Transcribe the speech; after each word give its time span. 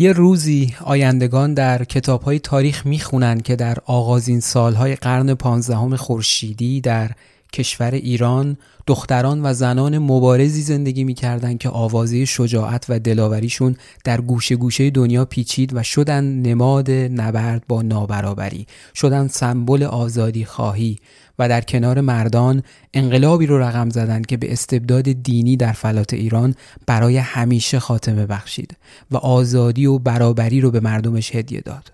یه 0.00 0.12
روزی 0.12 0.74
آیندگان 0.84 1.54
در 1.54 1.84
کتابهای 1.84 2.38
تاریخ 2.38 2.86
می‌خونن 2.86 3.40
که 3.40 3.56
در 3.56 3.76
آغازین 3.86 4.40
سالهای 4.40 4.96
قرن 4.96 5.34
پانزدهم 5.34 5.96
خورشیدی 5.96 6.80
در 6.80 7.10
کشور 7.52 7.94
ایران 7.94 8.56
دختران 8.86 9.40
و 9.42 9.54
زنان 9.54 9.98
مبارزی 9.98 10.62
زندگی 10.62 11.04
می‌کردند 11.04 11.58
که 11.58 11.68
آوازه 11.68 12.24
شجاعت 12.24 12.86
و 12.88 12.98
دلاوریشون 12.98 13.76
در 14.04 14.20
گوشه 14.20 14.56
گوشه 14.56 14.90
دنیا 14.90 15.24
پیچید 15.24 15.76
و 15.76 15.82
شدن 15.82 16.24
نماد 16.24 16.90
نبرد 16.90 17.64
با 17.68 17.82
نابرابری 17.82 18.66
شدن 18.94 19.28
سمبل 19.28 19.82
آزادی 19.82 20.44
خواهی 20.44 20.96
و 21.38 21.48
در 21.48 21.60
کنار 21.60 22.00
مردان 22.00 22.62
انقلابی 22.94 23.46
رو 23.46 23.58
رقم 23.58 23.90
زدند 23.90 24.26
که 24.26 24.36
به 24.36 24.52
استبداد 24.52 25.12
دینی 25.12 25.56
در 25.56 25.72
فلات 25.72 26.14
ایران 26.14 26.54
برای 26.86 27.16
همیشه 27.16 27.80
خاتمه 27.80 28.26
بخشید 28.26 28.76
و 29.10 29.16
آزادی 29.16 29.86
و 29.86 29.98
برابری 29.98 30.60
رو 30.60 30.70
به 30.70 30.80
مردمش 30.80 31.34
هدیه 31.34 31.60
داد. 31.60 31.92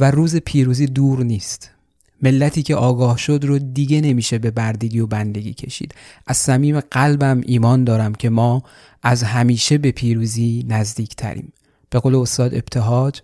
و 0.00 0.10
روز 0.10 0.36
پیروزی 0.36 0.86
دور 0.86 1.24
نیست. 1.24 1.75
ملتی 2.22 2.62
که 2.62 2.74
آگاه 2.74 3.18
شد 3.18 3.40
رو 3.42 3.58
دیگه 3.58 4.00
نمیشه 4.00 4.38
به 4.38 4.50
بردگی 4.50 5.00
و 5.00 5.06
بندگی 5.06 5.54
کشید. 5.54 5.94
از 6.26 6.36
صمیم 6.36 6.80
قلبم 6.80 7.40
ایمان 7.46 7.84
دارم 7.84 8.14
که 8.14 8.30
ما 8.30 8.62
از 9.02 9.22
همیشه 9.22 9.78
به 9.78 9.90
پیروزی 9.90 10.64
نزدیک 10.68 11.16
تریم 11.16 11.52
به 11.90 11.98
قول 11.98 12.14
استاد 12.14 12.54
ابتهاج 12.54 13.20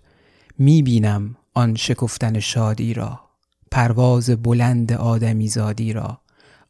می‌بینم 0.57 1.35
آن 1.53 1.75
شکفتن 1.75 2.39
شادی 2.39 2.93
را 2.93 3.19
پرواز 3.71 4.29
بلند 4.29 4.93
آدمی 4.93 5.47
زادی 5.47 5.93
را 5.93 6.19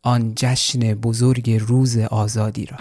آن 0.01 0.33
جشن 0.35 0.79
بزرگ 0.79 1.51
روز 1.51 1.97
آزادی 1.97 2.65
را. 2.65 2.77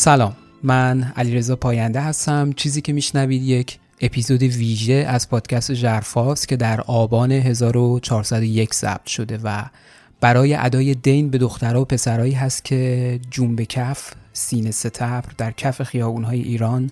سلام. 0.00 0.36
من 0.62 1.12
علیرضا 1.16 1.56
پاینده 1.56 2.00
هستم. 2.00 2.52
چیزی 2.52 2.80
که 2.80 2.92
میشنوید 2.92 3.42
یک 3.42 3.78
اپیزود 4.00 4.42
ویژه 4.42 4.94
از 5.08 5.28
پادکست 5.28 5.72
جرفاست 5.72 6.48
که 6.48 6.56
در 6.56 6.80
آبان 6.80 7.32
1401 7.32 8.74
ضبط 8.74 9.06
شده 9.06 9.38
و 9.44 9.64
برای 10.20 10.54
ادای 10.54 10.94
دین 10.94 11.30
به 11.30 11.38
دخترها 11.38 11.80
و 11.80 11.84
پسرهایی 11.84 12.32
هست 12.32 12.64
که 12.64 13.20
جون 13.30 13.56
به 13.56 13.66
کف 13.66 14.12
سینه 14.32 14.70
ستبر 14.70 15.24
در 15.38 15.50
کف 15.50 15.82
خیابونهای 15.82 16.40
ایران 16.40 16.90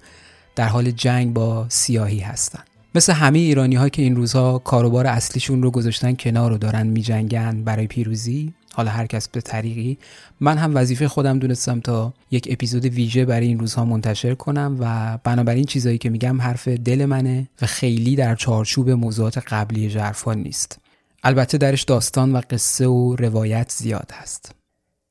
در 0.56 0.68
حال 0.68 0.90
جنگ 0.90 1.32
با 1.32 1.66
سیاهی 1.68 2.20
هستند 2.20 2.64
مثل 2.94 3.12
همه 3.12 3.38
ایرانی 3.38 3.90
که 3.90 4.02
این 4.02 4.16
روزها 4.16 4.58
کاروبار 4.58 5.06
اصلیشون 5.06 5.62
رو 5.62 5.70
گذاشتن 5.70 6.14
کنار 6.14 6.50
رو 6.50 6.58
دارن 6.58 6.86
میجنگن 6.86 7.64
برای 7.64 7.86
پیروزی 7.86 8.54
حالا 8.78 8.90
هر 8.90 9.06
کس 9.06 9.28
به 9.28 9.40
طریقی. 9.40 9.98
من 10.40 10.58
هم 10.58 10.76
وظیفه 10.76 11.08
خودم 11.08 11.38
دونستم 11.38 11.80
تا 11.80 12.12
یک 12.30 12.48
اپیزود 12.50 12.84
ویژه 12.84 13.24
برای 13.24 13.46
این 13.46 13.58
روزها 13.58 13.84
منتشر 13.84 14.34
کنم 14.34 14.76
و 14.80 15.18
بنابراین 15.24 15.64
چیزایی 15.64 15.98
که 15.98 16.10
میگم 16.10 16.40
حرف 16.40 16.68
دل 16.68 17.04
منه 17.04 17.48
و 17.62 17.66
خیلی 17.66 18.16
در 18.16 18.34
چارچوب 18.34 18.90
موضوعات 18.90 19.38
قبلی 19.38 19.90
جرفان 19.90 20.38
نیست. 20.38 20.78
البته 21.22 21.58
درش 21.58 21.82
داستان 21.82 22.32
و 22.32 22.40
قصه 22.50 22.86
و 22.86 23.16
روایت 23.16 23.72
زیاد 23.76 24.10
هست. 24.14 24.54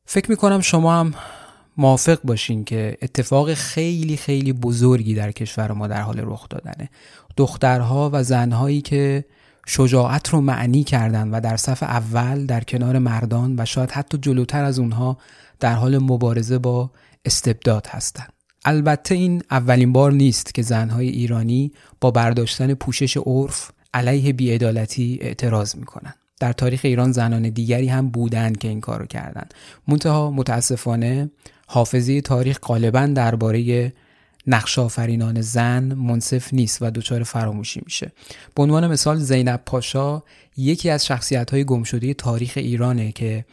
فکر 0.05 0.29
می‌کنم 0.31 0.61
شما 0.61 0.99
هم 0.99 1.13
موافق 1.77 2.19
باشین 2.23 2.63
که 2.63 2.97
اتفاق 3.01 3.53
خیلی 3.53 4.17
خیلی 4.17 4.53
بزرگی 4.53 5.13
در 5.13 5.31
کشور 5.31 5.71
ما 5.71 5.87
در 5.87 6.01
حال 6.01 6.19
رخ 6.23 6.49
دادنه. 6.49 6.89
دخترها 7.37 8.09
و 8.13 8.23
زنهایی 8.23 8.81
که 8.81 9.25
شجاعت 9.69 10.29
رو 10.29 10.41
معنی 10.41 10.83
کردن 10.83 11.29
و 11.29 11.41
در 11.41 11.57
صف 11.57 11.83
اول 11.83 12.45
در 12.45 12.63
کنار 12.63 12.99
مردان 12.99 13.55
و 13.59 13.65
شاید 13.65 13.91
حتی 13.91 14.17
جلوتر 14.17 14.63
از 14.63 14.79
اونها 14.79 15.17
در 15.59 15.73
حال 15.73 15.97
مبارزه 15.97 16.57
با 16.57 16.91
استبداد 17.25 17.87
هستند. 17.87 18.33
البته 18.65 19.15
این 19.15 19.43
اولین 19.51 19.93
بار 19.93 20.11
نیست 20.11 20.53
که 20.53 20.61
زنهای 20.61 21.09
ایرانی 21.09 21.71
با 22.01 22.11
برداشتن 22.11 22.73
پوشش 22.73 23.17
عرف 23.17 23.71
علیه 23.93 24.33
بیعدالتی 24.33 25.19
اعتراض 25.21 25.75
می‌کنن. 25.75 26.13
در 26.39 26.53
تاریخ 26.53 26.81
ایران 26.83 27.11
زنان 27.11 27.49
دیگری 27.49 27.87
هم 27.87 28.09
بودند 28.09 28.57
که 28.57 28.67
این 28.67 28.81
کارو 28.81 29.05
کردند. 29.05 29.53
منتها 29.87 30.31
متاسفانه 30.31 31.29
حافظه 31.67 32.21
تاریخ 32.21 32.59
غالبا 32.59 33.05
درباره 33.05 33.93
نقش 34.47 34.79
آفرینان 34.79 35.41
زن 35.41 35.93
منصف 35.93 36.53
نیست 36.53 36.77
و 36.81 36.91
دچار 36.91 37.23
فراموشی 37.23 37.81
میشه. 37.85 38.11
به 38.55 38.63
عنوان 38.63 38.87
مثال 38.87 39.17
زینب 39.17 39.61
پاشا 39.65 40.23
یکی 40.57 40.89
از 40.89 41.05
شخصیت 41.05 41.51
های 41.51 41.63
گمشده 41.63 42.13
تاریخ 42.13 42.53
ایرانه 42.55 43.11
که 43.11 43.45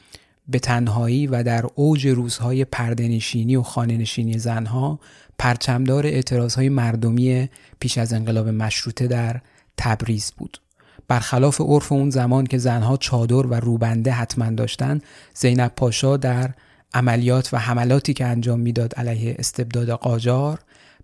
به 0.49 0.59
تنهایی 0.59 1.27
و 1.27 1.43
در 1.43 1.65
اوج 1.75 2.07
روزهای 2.07 2.65
پردنشینی 2.65 3.57
و 3.57 3.63
خانهنشینی 3.63 4.39
زنها 4.39 4.99
پرچمدار 5.39 6.07
اعتراض 6.07 6.55
های 6.55 6.69
مردمی 6.69 7.49
پیش 7.81 7.99
از 7.99 8.13
انقلاب 8.13 8.49
مشروطه 8.49 9.07
در 9.07 9.41
تبریز 9.77 10.33
بود. 10.37 10.61
برخلاف 11.09 11.61
عرف 11.61 11.93
اون 11.93 12.11
زمان 12.11 12.47
که 12.47 12.59
زنها 12.59 12.97
چادر 12.97 13.47
و 13.47 13.55
روبنده 13.55 14.11
حتما 14.11 14.51
داشتن 14.51 15.01
زینب 15.35 15.73
پاشا 15.77 16.17
در 16.17 16.51
عملیات 16.95 17.55
و 17.55 17.59
حملاتی 17.59 18.15
که 18.15 18.25
انجام 18.25 18.61
می‌داد 18.61 18.95
علیه 18.95 19.37
استبداد 19.39 19.91
قاجار 19.91 20.59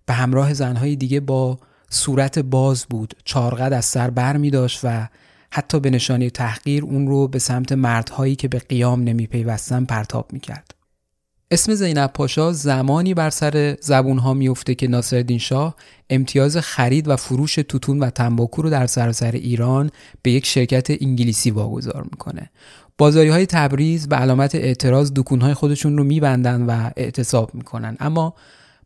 به 0.05 0.13
همراه 0.13 0.53
زنهای 0.53 0.95
دیگه 0.95 1.19
با 1.19 1.59
صورت 1.89 2.39
باز 2.39 2.85
بود 2.89 3.13
چارقد 3.25 3.73
از 3.73 3.85
سر 3.85 4.09
بر 4.09 4.37
می 4.37 4.49
داشت 4.49 4.79
و 4.83 5.07
حتی 5.51 5.79
به 5.79 5.89
نشانه 5.89 6.29
تحقیر 6.29 6.83
اون 6.83 7.07
رو 7.07 7.27
به 7.27 7.39
سمت 7.39 7.71
مردهایی 7.71 8.35
که 8.35 8.47
به 8.47 8.59
قیام 8.59 9.03
نمی 9.03 9.27
پیوستن 9.27 9.85
پرتاب 9.85 10.33
می 10.33 10.39
کرد. 10.39 10.75
اسم 11.51 11.73
زینب 11.73 12.11
پاشا 12.13 12.53
زمانی 12.53 13.13
بر 13.13 13.29
سر 13.29 13.77
زبون 13.81 14.17
ها 14.17 14.33
میفته 14.33 14.75
که 14.75 14.87
ناصرالدین 14.87 15.37
شاه 15.37 15.75
امتیاز 16.09 16.57
خرید 16.57 17.07
و 17.07 17.15
فروش 17.15 17.55
توتون 17.55 17.99
و 17.99 18.09
تنباکو 18.09 18.61
رو 18.61 18.69
در 18.69 18.87
سراسر 18.87 19.31
ایران 19.31 19.89
به 20.21 20.31
یک 20.31 20.45
شرکت 20.45 20.87
انگلیسی 21.01 21.51
واگذار 21.51 22.03
می‌کنه. 22.11 22.49
بازاری 22.97 23.29
های 23.29 23.45
تبریز 23.45 24.07
به 24.07 24.15
علامت 24.15 24.55
اعتراض 24.55 25.11
دکون 25.15 25.41
های 25.41 25.53
خودشون 25.53 25.97
رو 25.97 26.03
میبندن 26.03 26.61
و 26.61 26.89
اعتصاب 26.97 27.55
می‌کنن 27.55 27.97
اما 27.99 28.33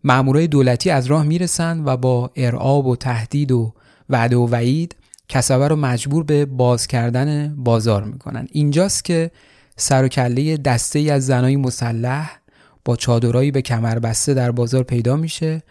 مامورای 0.05 0.47
دولتی 0.47 0.89
از 0.89 1.05
راه 1.05 1.23
می‌رسن 1.23 1.83
و 1.85 1.97
با 1.97 2.31
ارعاب 2.35 2.85
و 2.85 2.95
تهدید 2.95 3.51
و 3.51 3.73
وعده 4.09 4.35
و 4.35 4.47
وعید 4.47 4.95
کسبه 5.29 5.67
رو 5.67 5.75
مجبور 5.75 6.23
به 6.23 6.45
باز 6.45 6.87
کردن 6.87 7.55
بازار 7.57 8.03
می‌کنن 8.03 8.47
اینجاست 8.51 9.05
که 9.05 9.31
سر 9.77 10.03
و 10.03 10.07
کله 10.07 10.57
دسته 10.57 10.99
ای 10.99 11.09
از 11.09 11.25
زنای 11.25 11.55
مسلح 11.55 12.31
با 12.85 12.95
چادرایی 12.95 13.51
به 13.51 13.61
کمر 13.61 13.99
بسته 13.99 14.33
در 14.33 14.51
بازار 14.51 14.83
پیدا 14.83 15.15
میشه 15.15 15.63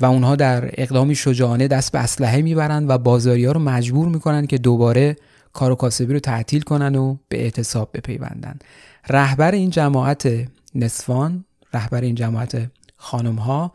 و 0.00 0.06
اونها 0.06 0.36
در 0.36 0.70
اقدامی 0.72 1.14
شجاعانه 1.14 1.68
دست 1.68 1.92
به 1.92 1.98
اسلحه 1.98 2.42
می‌برند 2.42 2.90
و 2.90 2.98
بازاری 2.98 3.44
ها 3.44 3.52
رو 3.52 3.60
مجبور 3.60 4.08
می‌کنن 4.08 4.46
که 4.46 4.58
دوباره 4.58 5.16
کار 5.52 5.70
و 5.70 5.74
کاسبی 5.74 6.12
رو 6.12 6.20
تعطیل 6.20 6.62
کنن 6.62 6.94
و 6.94 7.16
به 7.28 7.42
اعتصاب 7.42 7.90
بپیوندن 7.94 8.58
رهبر 9.08 9.52
این 9.52 9.70
جماعت 9.70 10.28
نصفان 10.74 11.44
رهبر 11.74 12.00
این 12.00 12.14
جماعت 12.14 12.70
خانم 13.00 13.36
ها 13.36 13.72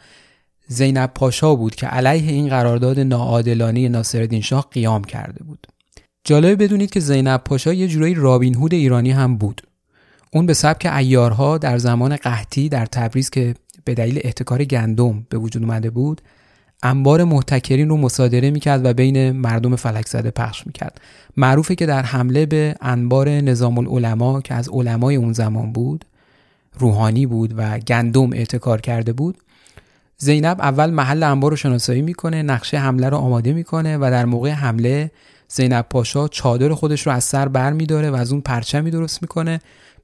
زینب 0.67 1.11
پاشا 1.15 1.55
بود 1.55 1.75
که 1.75 1.87
علیه 1.87 2.31
این 2.31 2.49
قرارداد 2.49 2.99
ناعادلانه 2.99 3.89
ناصرالدین 3.89 4.41
شاه 4.41 4.67
قیام 4.71 5.03
کرده 5.03 5.43
بود. 5.43 5.67
جالب 6.23 6.63
بدونید 6.63 6.89
که 6.89 6.99
زینب 6.99 7.41
پاشا 7.43 7.73
یه 7.73 7.87
جورایی 7.87 8.13
رابین 8.13 8.55
هود 8.55 8.73
ایرانی 8.73 9.11
هم 9.11 9.37
بود. 9.37 9.61
اون 10.33 10.45
به 10.45 10.53
سبک 10.53 10.85
ایارها 10.85 11.57
در 11.57 11.77
زمان 11.77 12.15
قحطی 12.15 12.69
در 12.69 12.85
تبریز 12.85 13.29
که 13.29 13.55
به 13.83 13.93
دلیل 13.93 14.19
احتکار 14.23 14.63
گندم 14.63 15.25
به 15.29 15.37
وجود 15.37 15.63
اومده 15.63 15.89
بود 15.89 16.21
انبار 16.83 17.23
محتکرین 17.23 17.89
رو 17.89 17.97
مصادره 17.97 18.51
می‌کرد 18.51 18.85
و 18.85 18.93
بین 18.93 19.31
مردم 19.31 19.75
فلک 19.75 20.07
زده 20.07 20.31
پخش 20.31 20.67
می‌کرد. 20.67 21.01
معروفه 21.37 21.75
که 21.75 21.85
در 21.85 22.01
حمله 22.01 22.45
به 22.45 22.75
انبار 22.81 23.29
نظام 23.29 23.77
العلماء 23.77 24.41
که 24.41 24.53
از 24.53 24.69
علمای 24.69 25.15
اون 25.15 25.33
زمان 25.33 25.73
بود 25.73 26.05
روحانی 26.79 27.25
بود 27.25 27.53
و 27.57 27.79
گندم 27.79 28.33
اعتکار 28.33 28.81
کرده 28.81 29.13
بود 29.13 29.37
زینب 30.17 30.61
اول 30.61 30.89
محل 30.89 31.23
انبار 31.23 31.51
رو 31.51 31.57
شناسایی 31.57 32.01
می‌کنه 32.01 32.43
نقشه 32.43 32.77
حمله 32.77 33.09
رو 33.09 33.17
آماده 33.17 33.53
می‌کنه 33.53 33.97
و 33.97 34.01
در 34.11 34.25
موقع 34.25 34.49
حمله 34.49 35.11
زینب 35.47 35.85
پاشا 35.89 36.27
چادر 36.27 36.73
خودش 36.73 37.07
رو 37.07 37.13
از 37.13 37.23
سر 37.23 37.47
بر 37.47 37.73
میداره 37.73 38.11
و 38.11 38.15
از 38.15 38.31
اون 38.31 38.41
پرچمی 38.41 38.91
درست 38.91 39.21
می‌کنه. 39.21 39.59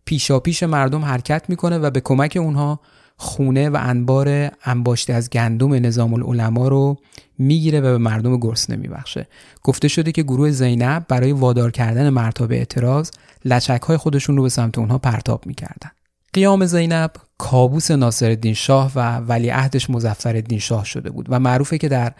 پیشا 0.06 0.40
پیش 0.40 0.64
مردم 0.64 1.06
حرکت 1.06 1.50
می‌کنه 1.50 1.78
و 1.78 1.90
به 1.90 2.02
کمک 2.02 2.38
اونها 2.42 2.80
خونه 3.18 3.70
و 3.70 3.78
انبار 3.82 4.52
انباشته 4.64 5.14
از 5.14 5.30
گندم 5.30 5.74
نظام 5.74 6.14
العلماء 6.14 6.70
رو 6.70 6.98
می‌گیره 7.38 7.80
و 7.80 7.84
به 7.84 7.98
مردم 7.98 8.38
گرسنه 8.38 8.76
میبخشه. 8.76 9.28
گفته 9.64 9.88
شده 9.88 10.12
که 10.12 10.24
گروه 10.24 10.52
زینب 10.52 11.06
برای 11.08 11.32
وادار 11.32 11.72
کردن 11.72 12.10
مردها 12.10 12.48
به 12.48 12.58
اعتراض 12.58 13.12
لچک 13.46 13.82
های 13.82 13.98
خودشون 13.98 14.38
رو 14.38 14.44
به 14.44 14.50
سمت 14.50 14.78
اونها 14.78 14.98
پرتاب 14.98 15.46
می‌کردن. 15.46 15.92
قیام 16.34 16.66
زینب. 16.66 17.12
کابوس 17.38 17.92
ناصرالدین 17.92 18.54
شاه 18.54 18.92
و 18.96 19.18
ولیعهدش 19.18 19.90
مظفرالدین 19.90 20.60
شاه 20.60 20.86
شده 20.86 21.10
بود 21.10 21.26
و 21.30 21.40
معروفه 21.40 21.78
که 21.78 21.90
در 21.90 22.14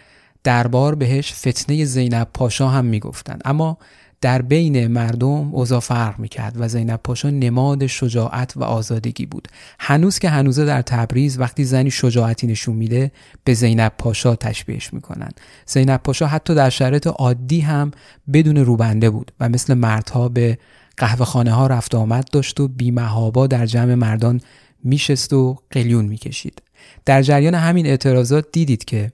دربار 0.44 0.94
بهش 0.94 1.32
فتنه 1.32 1.84
زینب 1.84 2.28
پاشا 2.34 2.68
هم 2.68 2.84
می‌گفتند. 2.84 3.42
اما 3.44 3.78
در 4.20 4.42
بین 4.42 4.86
مردم 4.86 5.54
اوضاع 5.54 5.80
فرق 5.80 6.18
می‌کرد 6.18 6.54
و 6.58 6.68
زینب 6.68 7.00
پاشا 7.04 7.30
نماد 7.30 7.86
شجاعت 7.86 8.56
و 8.56 8.64
آزادگی 8.64 9.26
بود. 9.26 9.48
هنوز 9.78 10.18
که 10.18 10.28
هنوزه 10.28 10.64
در 10.64 10.82
تبریز 10.82 11.38
وقتی 11.38 11.64
زنی 11.64 11.90
شجاعتی 11.90 12.46
نشون 12.46 12.76
میده 12.76 13.12
به 13.44 13.54
زینب 13.54 13.92
پاشا 13.98 14.36
تشبیهش 14.36 14.92
می‌کنن 14.92 15.30
زینب 15.66 16.00
پاشا 16.02 16.26
حتی 16.26 16.54
در 16.54 16.70
شرایط 16.70 17.06
عادی 17.06 17.60
هم 17.60 17.90
بدون 18.32 18.56
روبنده 18.56 19.10
بود 19.10 19.32
و 19.40 19.48
مثل 19.48 19.74
مردها 19.74 20.28
به 20.28 20.58
قهوه 20.96 21.24
خانه 21.24 21.52
ها 21.52 21.66
رفت 21.66 21.94
آمد 21.94 22.28
داشت 22.32 22.60
و 22.60 22.68
بیمهابا 22.68 23.46
در 23.46 23.66
جمع 23.66 23.94
مردان 23.94 24.40
میشست 24.84 25.32
و 25.32 25.58
قلیون 25.70 26.04
می‌کشید. 26.04 26.62
در 27.04 27.22
جریان 27.22 27.54
همین 27.54 27.86
اعتراضات 27.86 28.44
دیدید 28.52 28.84
که 28.84 29.12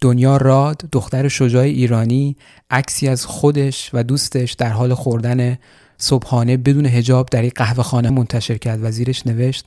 دنیا 0.00 0.36
راد 0.36 0.84
دختر 0.92 1.28
شجاع 1.28 1.62
ایرانی 1.62 2.36
عکسی 2.70 3.08
از 3.08 3.26
خودش 3.26 3.90
و 3.92 4.02
دوستش 4.02 4.52
در 4.52 4.70
حال 4.70 4.94
خوردن 4.94 5.58
صبحانه 5.98 6.56
بدون 6.56 6.86
هجاب 6.86 7.28
در 7.30 7.44
یک 7.44 7.54
قهوه 7.54 7.82
خانه 7.82 8.10
منتشر 8.10 8.58
کرد 8.58 8.84
و 8.84 8.90
زیرش 8.90 9.26
نوشت 9.26 9.66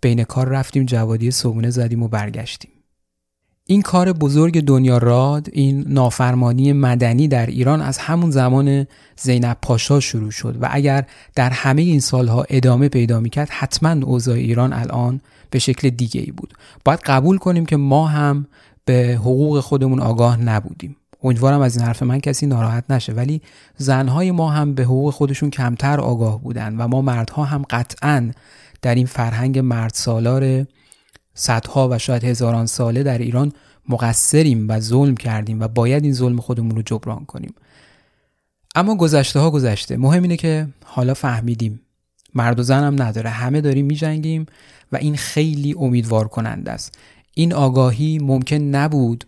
بین 0.00 0.24
کار 0.24 0.48
رفتیم 0.48 0.84
جوادی 0.84 1.30
صبحونه 1.30 1.70
زدیم 1.70 2.02
و 2.02 2.08
برگشتیم. 2.08 2.75
این 3.68 3.82
کار 3.82 4.12
بزرگ 4.12 4.60
دنیا 4.60 4.98
راد 4.98 5.48
این 5.52 5.84
نافرمانی 5.88 6.72
مدنی 6.72 7.28
در 7.28 7.46
ایران 7.46 7.82
از 7.82 7.98
همون 7.98 8.30
زمان 8.30 8.86
زینب 9.16 9.56
پاشا 9.62 10.00
شروع 10.00 10.30
شد 10.30 10.56
و 10.60 10.68
اگر 10.70 11.06
در 11.34 11.50
همه 11.50 11.82
این 11.82 12.00
سالها 12.00 12.46
ادامه 12.50 12.88
پیدا 12.88 13.20
می‌کرد 13.20 13.48
حتما 13.50 14.06
اوضاع 14.06 14.34
ایران 14.34 14.72
الان 14.72 15.20
به 15.50 15.58
شکل 15.58 15.90
دیگه 15.90 16.20
ای 16.20 16.30
بود. 16.30 16.54
باید 16.84 17.00
قبول 17.00 17.38
کنیم 17.38 17.66
که 17.66 17.76
ما 17.76 18.06
هم 18.06 18.46
به 18.84 19.16
حقوق 19.20 19.60
خودمون 19.60 20.00
آگاه 20.00 20.36
نبودیم. 20.36 20.96
امیدوارم 21.22 21.60
از 21.60 21.76
این 21.76 21.86
حرف 21.86 22.02
من 22.02 22.20
کسی 22.20 22.46
ناراحت 22.46 22.84
نشه 22.90 23.12
ولی 23.12 23.42
زنهای 23.76 24.30
ما 24.30 24.50
هم 24.50 24.74
به 24.74 24.82
حقوق 24.82 25.14
خودشون 25.14 25.50
کمتر 25.50 26.00
آگاه 26.00 26.40
بودن 26.40 26.76
و 26.76 26.88
ما 26.88 27.02
مردها 27.02 27.44
هم 27.44 27.64
قطعا 27.70 28.30
در 28.82 28.94
این 28.94 29.06
فرهنگ 29.06 29.58
مرد 29.58 29.92
سالار 29.94 30.66
صدها 31.38 31.88
و 31.88 31.98
شاید 31.98 32.24
هزاران 32.24 32.66
ساله 32.66 33.02
در 33.02 33.18
ایران 33.18 33.52
مقصریم 33.88 34.68
و 34.68 34.80
ظلم 34.80 35.16
کردیم 35.16 35.60
و 35.60 35.68
باید 35.68 36.04
این 36.04 36.12
ظلم 36.12 36.40
خودمون 36.40 36.76
رو 36.76 36.82
جبران 36.82 37.24
کنیم. 37.24 37.54
اما 38.74 38.96
گذشته 38.96 39.40
ها 39.40 39.50
گذشته. 39.50 39.96
مهم 39.96 40.22
اینه 40.22 40.36
که 40.36 40.68
حالا 40.84 41.14
فهمیدیم. 41.14 41.80
مرد 42.34 42.60
و 42.60 42.62
زن 42.62 42.84
هم 42.84 43.02
نداره. 43.02 43.30
همه 43.30 43.60
داریم 43.60 43.86
میجنگیم 43.86 44.46
و 44.92 44.96
این 44.96 45.16
خیلی 45.16 45.74
امیدوار 45.78 46.28
کننده 46.28 46.72
است. 46.72 46.98
این 47.34 47.52
آگاهی 47.52 48.18
ممکن 48.18 48.56
نبود 48.56 49.26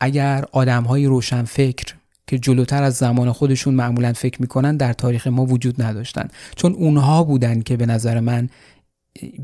اگر 0.00 0.44
آدم 0.52 0.82
های 0.82 1.06
روشن 1.06 1.44
فکر 1.44 1.94
که 2.26 2.38
جلوتر 2.38 2.82
از 2.82 2.94
زمان 2.94 3.32
خودشون 3.32 3.74
معمولا 3.74 4.12
فکر 4.12 4.42
می‌کنن 4.42 4.76
در 4.76 4.92
تاریخ 4.92 5.26
ما 5.26 5.44
وجود 5.44 5.82
نداشتن. 5.82 6.28
چون 6.56 6.72
اونها 6.72 7.24
بودن 7.24 7.60
که 7.60 7.76
به 7.76 7.86
نظر 7.86 8.20
من 8.20 8.48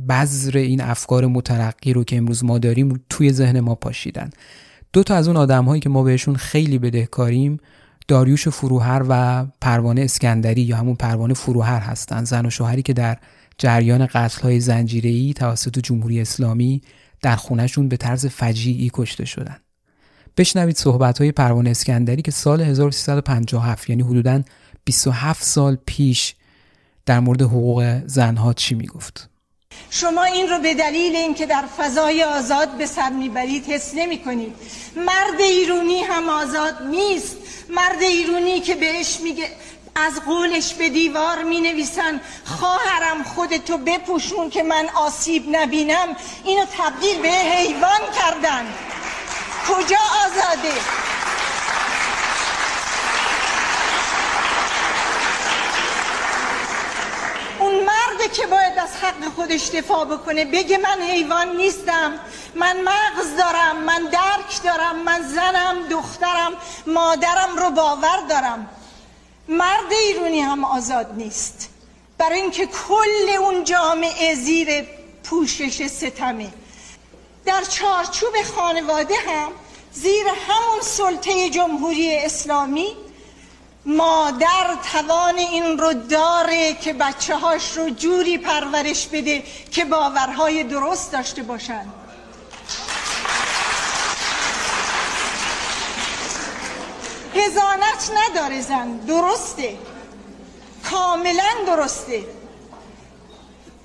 بذر 0.09 0.59
این 0.59 0.81
افکار 0.81 1.27
مترقی 1.27 1.93
رو 1.93 2.05
که 2.05 2.17
امروز 2.17 2.45
ما 2.45 2.59
داریم 2.59 3.05
توی 3.11 3.33
ذهن 3.33 3.61
ما 3.61 3.75
پاشیدن. 3.75 4.31
دو 4.93 5.03
تا 5.03 5.15
از 5.15 5.29
اون 5.29 5.37
آدم 5.37 5.65
هایی 5.65 5.81
که 5.81 5.89
ما 5.89 6.03
بهشون 6.03 6.37
خیلی 6.37 6.79
بدهکاریم 6.79 7.57
داریوش 8.09 8.49
فروهر 8.49 9.03
و 9.09 9.47
پروانه 9.61 10.01
اسکندری 10.01 10.63
یا 10.63 10.77
همون 10.77 10.95
پروانه 10.95 11.35
فروهر 11.35 11.81
هستن. 11.81 12.25
زن 12.25 12.47
و 12.47 12.51
شوهری 12.51 12.83
که 12.83 12.93
در 12.93 13.19
جریان 13.59 14.07
قتل 14.07 14.43
های 14.43 14.61
زنجیری 14.61 15.33
توسط 15.37 15.79
جمهوری 15.79 16.21
اسلامی 16.21 16.83
در 17.23 17.37
خونهشون 17.37 17.89
به 17.89 17.97
طرز 17.97 18.27
فجیعی 18.27 18.91
کشته 18.95 19.25
شدن. 19.25 19.57
بشنوید 20.37 20.77
صحبت 20.77 21.19
های 21.19 21.33
پروانه 21.33 21.71
اسکندری 21.71 22.23
که 22.23 22.31
سال 22.31 22.61
1357 22.61 23.91
یعنی 23.91 24.03
حدوداً 24.03 24.43
27 24.85 25.43
سال 25.43 25.79
پیش 25.87 26.35
در 27.07 27.21
مورد 27.21 27.43
حقوق 27.43 28.03
زنها 28.07 28.53
چی 28.53 28.75
می‌گفت. 28.75 29.34
شما 29.91 30.25
این 30.25 30.49
رو 30.49 30.59
به 30.59 30.75
دلیل 30.75 31.17
اینکه 31.17 31.47
در 31.47 31.65
فضای 31.79 32.25
آزاد 32.25 32.69
به 32.69 32.87
سر 32.87 33.11
می‌برید 33.11 33.67
حس 33.67 33.95
نمی 33.95 34.25
کنید 34.25 34.57
مرد 34.97 35.41
ایرونی 35.41 36.03
هم 36.03 36.29
آزاد 36.29 36.83
نیست. 36.83 37.37
مرد 37.69 38.03
ایرونی 38.03 38.61
که 38.61 38.75
بهش 38.75 39.21
میگه 39.21 39.51
از 39.95 40.21
قولش 40.21 40.75
به 40.75 40.89
دیوار 40.89 41.43
می 41.43 41.61
نویسن 41.61 42.21
خواهرم 42.45 43.25
خودتو 43.25 43.79
بپوشون 43.79 44.51
که 44.51 44.63
من 44.63 44.89
آسیب 44.95 45.57
نبینم. 45.57 46.17
اینو 46.45 46.65
تبدیل 46.79 47.23
به 47.23 47.29
حیوان 47.29 48.01
کردن. 48.21 48.67
کجا 49.69 49.99
آزاده؟ 50.27 50.75
اون 57.59 57.75
مرد 57.75 58.33
که 58.33 58.47
باید 58.47 58.64
از 58.85 58.97
حق 58.97 59.35
خودش 59.35 59.69
دفاع 59.69 60.05
بکنه. 60.05 60.45
بگه 60.45 60.79
من 60.79 61.03
حیوان 61.03 61.57
نیستم. 61.57 62.19
من 62.55 62.77
مغز 62.81 63.37
دارم. 63.39 63.77
من 63.77 64.03
درک 64.13 64.63
دارم. 64.65 65.03
من 65.05 65.23
زنم 65.23 65.89
دخترم 65.91 66.53
مادرم 66.87 67.57
رو 67.57 67.71
باور 67.71 68.21
دارم. 68.29 68.69
مرد 69.49 69.93
ایرونی 69.93 70.41
هم 70.41 70.65
آزاد 70.65 71.13
نیست. 71.17 71.69
برای 72.19 72.41
اینکه 72.41 72.67
کل 72.67 73.37
اون 73.41 73.65
جامعه 73.65 74.35
زیر 74.35 74.89
پوشش 75.25 75.87
ستمه. 75.87 76.51
در 77.45 77.63
چارچوب 77.63 78.33
خانواده 78.57 79.15
هم 79.15 79.49
زیر 79.93 80.27
همون 80.49 80.81
سلطه 80.83 81.51
جمهوری 81.51 82.17
اسلامی 82.17 82.97
مادر 83.87 84.77
توان 84.93 85.39
این 85.39 85.79
رو 85.79 85.93
داره 85.93 86.75
که 86.75 86.93
بچه 86.93 87.37
هاش 87.37 87.77
رو 87.77 87.91
جوری 87.91 88.39
پرورش 88.39 89.07
بده 89.07 89.45
که 89.71 89.85
باورهای 89.85 90.65
درست 90.65 91.13
داشته 91.13 91.43
باشند 91.43 91.93
هزانت 97.35 98.11
نداره 98.17 98.61
زن 98.61 98.97
درسته. 98.97 99.79
کاملا 100.91 101.51
درسته. 101.67 102.25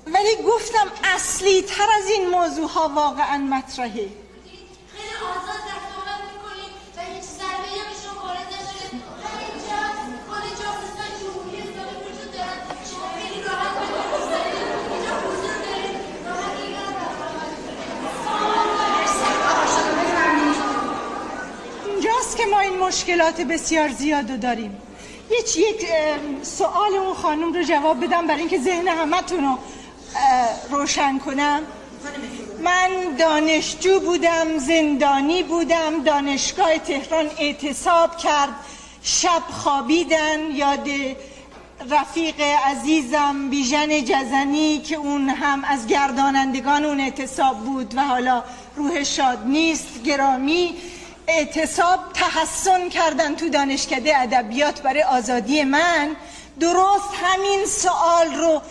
ولی 0.06 0.36
گفتم 0.46 0.86
اصلی 1.04 1.62
تر 1.62 1.86
از 2.00 2.08
این 2.08 2.30
موضوع 2.30 2.68
ها 2.68 2.88
واقعا 2.88 3.38
مطرحه 3.38 4.08
که 22.40 22.46
ما 22.46 22.59
این 22.70 22.78
مشکلات 22.78 23.40
بسیار 23.40 23.88
زیاد 23.88 24.30
رو 24.30 24.36
داریم. 24.36 24.78
یک 25.30 25.56
یک 25.56 25.86
سوال 26.42 26.94
اون 26.94 27.14
خانم 27.14 27.52
رو 27.52 27.62
جواب 27.62 28.04
بدم 28.04 28.26
برای 28.26 28.40
اینکه 28.40 28.60
ذهن 28.60 28.88
همتون 28.88 29.44
رو 29.44 29.58
روشن 30.70 31.18
کنم. 31.18 31.62
من 32.64 32.90
دانشجو 33.18 34.00
بودم 34.00 34.58
زندانی 34.58 35.42
بودم 35.42 36.02
دانشگاه 36.04 36.78
تهران 36.78 37.30
اعتصاب 37.38 38.16
کرد. 38.16 38.54
شب 39.02 39.42
خوابیدن 39.50 40.50
یاد 40.54 40.88
رفیق 41.90 42.40
عزیزم 42.40 43.50
بیژن 43.50 44.04
جزنی 44.04 44.78
که 44.78 44.96
اون 44.96 45.28
هم 45.28 45.64
از 45.64 45.86
گردانندگان 45.86 46.84
اون 46.84 47.00
اعتصاب 47.00 47.58
بود 47.58 47.94
و 47.96 48.00
حالا 48.00 48.44
روح 48.76 49.04
شاد 49.04 49.38
نیست 49.46 50.02
گرامی. 50.02 50.74
اعتصاب 51.30 52.12
تحسن 52.12 52.88
کردن 52.88 53.36
تو 53.36 53.48
دانشکده 53.48 54.18
ادبیات 54.18 54.82
برای 54.82 55.02
آزادی 55.02 55.64
من. 55.64 56.16
درست 56.60 57.14
همین 57.22 57.66
سوال 57.66 58.34
رو 58.34 58.62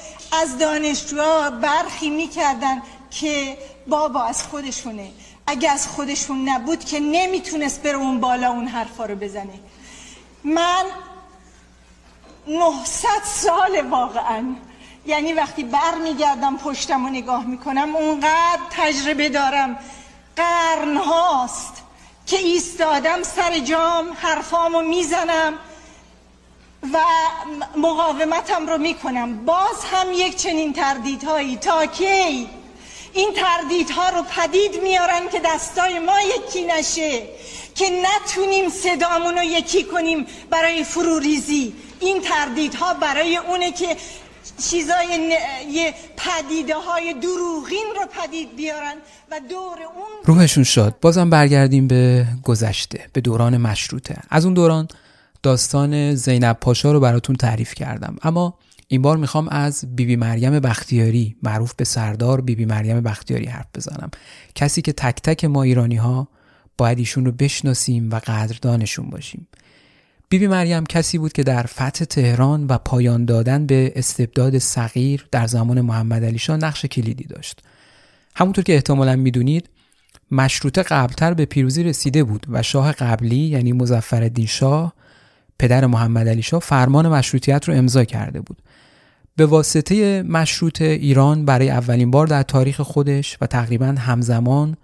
از 0.42 0.58
دانشجوها 0.58 1.50
برخی 1.50 2.10
می‌کردن 2.10 2.82
که 3.12 3.58
بابا 3.88 4.24
از 4.24 4.44
خودشونه. 4.44 5.12
اگه 5.48 5.72
از 5.72 5.88
خودشون 5.88 6.50
نبود 6.50 6.86
که 6.86 7.00
نمی‌تونست 7.00 7.84
بره 7.84 7.98
اون 7.98 8.20
بالا 8.20 8.50
اون 8.50 8.68
حرفا 8.68 9.06
رو 9.06 9.16
بزنه. 9.16 9.60
من 10.44 10.86
900 12.48 13.08
سال 13.24 13.82
واقعا 13.90 14.56
یعنی 15.06 15.34
وقتی 15.34 15.64
بر 15.64 15.96
میگردم 16.04 16.58
پشتم 16.58 17.06
و 17.06 17.10
نگاه 17.10 17.46
می‌کنم 17.46 17.96
اونقدر 17.96 18.60
تجربه 18.72 19.30
دارم. 19.30 19.80
قرن 20.36 20.98
هاست 20.98 21.74
که 22.30 22.38
ایستادم 22.38 23.24
سر 23.24 23.60
جام 23.60 24.18
حرفامو 24.22 24.82
می‌زنم 24.82 25.54
و 26.94 26.98
مقاومتم 27.76 28.68
رو 28.68 28.78
می‌کنم. 28.78 29.46
باز 29.46 29.84
هم 29.92 30.08
یک 30.14 30.36
چنین 30.36 30.74
تردیدهایی 30.74 31.58
تا 31.58 31.86
کی 31.86 32.50
این 33.14 33.34
تردیدها 33.34 34.10
رو 34.10 34.24
پدید 34.24 34.82
میارن 34.82 35.30
که 35.30 35.40
دستای 35.40 36.00
ما 36.00 36.22
یکی 36.22 36.66
نشه 36.66 37.22
که 37.76 38.04
نتونیم 38.04 38.70
صدامون 38.70 39.38
رو 39.38 39.44
یکی 39.44 39.84
کنیم 39.84 40.28
برای 40.50 40.84
فروریزی. 40.84 41.74
این 42.00 42.22
تردیدها 42.22 42.94
برای 42.94 43.38
اونه 43.38 43.72
که 43.72 43.98
چیزای 44.58 45.18
ن... 45.18 45.32
پدیده 46.18 46.76
های 46.76 47.14
دروغین 47.14 47.88
رو 47.96 48.22
پدید 48.22 48.56
بیارن 48.56 48.96
و 49.32 49.40
دور 49.50 49.78
اون 49.96 50.08
روحشون 50.26 50.64
شاد. 50.64 50.96
بازم 51.02 51.30
برگردیم 51.30 51.88
به 51.88 52.28
گذشته 52.44 53.06
به 53.14 53.22
دوران 53.22 53.58
مشروطه. 53.58 54.18
از 54.30 54.46
اون 54.46 54.54
دوران 54.54 54.88
داستان 55.44 56.16
زینب 56.16 56.58
پاشا 56.62 56.92
رو 56.92 57.00
براتون 57.00 57.36
تعریف 57.36 57.74
کردم. 57.74 58.16
اما 58.24 58.58
این 58.88 59.02
بار 59.02 59.18
می‌خوام 59.18 59.48
از 59.48 59.96
بیبی 59.96 60.06
بی 60.06 60.16
مریم 60.16 60.60
بختیاری 60.60 61.36
معروف 61.44 61.74
به 61.74 61.86
سردار 61.86 62.42
بیبی 62.42 62.66
بی 62.66 62.72
مریم 62.72 63.02
بختیاری 63.02 63.46
حرف 63.46 63.68
بزنم. 63.76 64.12
کسی 64.56 64.82
که 64.82 64.94
تک 64.94 65.22
تک 65.22 65.46
ما 65.46 65.64
ایرانی 65.64 65.96
ها 65.96 66.28
باید 66.78 67.00
ایشون 67.00 67.26
رو 67.26 67.32
بشناسیم 67.32 68.12
و 68.12 68.20
قدردانشون 68.20 69.10
باشیم. 69.10 69.48
بیبی 70.30 70.48
بی 70.48 70.52
مریم 70.52 70.86
کسی 70.86 71.18
بود 71.18 71.34
که 71.34 71.44
در 71.44 71.64
فتح 71.64 72.06
تهران 72.06 72.68
و 72.68 72.78
پایان 72.78 73.26
دادن 73.26 73.66
به 73.66 73.94
استبداد 73.96 74.58
صغیر 74.58 75.28
در 75.32 75.48
زمان 75.48 75.82
محمد 75.82 76.24
علی 76.24 76.38
شاه 76.38 76.58
نقش 76.58 76.86
کلیدی 76.86 77.24
داشت. 77.24 77.62
همونطور 78.36 78.64
که 78.64 78.74
احتمالا 78.74 79.16
می‌دونید 79.16 79.70
مشروطه 80.32 80.84
قبلتر 80.84 81.34
به 81.34 81.46
پیروزی 81.46 81.84
رسیده 81.84 82.24
بود 82.24 82.46
و 82.50 82.64
شاه 82.64 82.92
قبلی 82.92 83.36
یعنی 83.36 83.72
مزفر 83.72 84.32
شاه 84.48 84.94
پدر 85.60 85.86
محمد 85.86 86.28
علی 86.28 86.42
شاه 86.42 86.60
فرمان 86.60 87.08
مشروطیت 87.08 87.70
رو 87.70 87.74
امضا 87.76 88.04
کرده 88.04 88.42
بود. 88.42 88.58
به 89.36 89.46
واسطه 89.46 90.24
مشروط 90.24 90.82
ایران 90.82 91.46
برای 91.46 91.70
اولین 91.70 92.12
بار 92.12 92.28
در 92.28 92.44
تاریخ 92.44 92.82
خودش 92.82 93.38
و 93.42 93.46
تقریبا 93.46 93.86
همزمان 93.86 94.78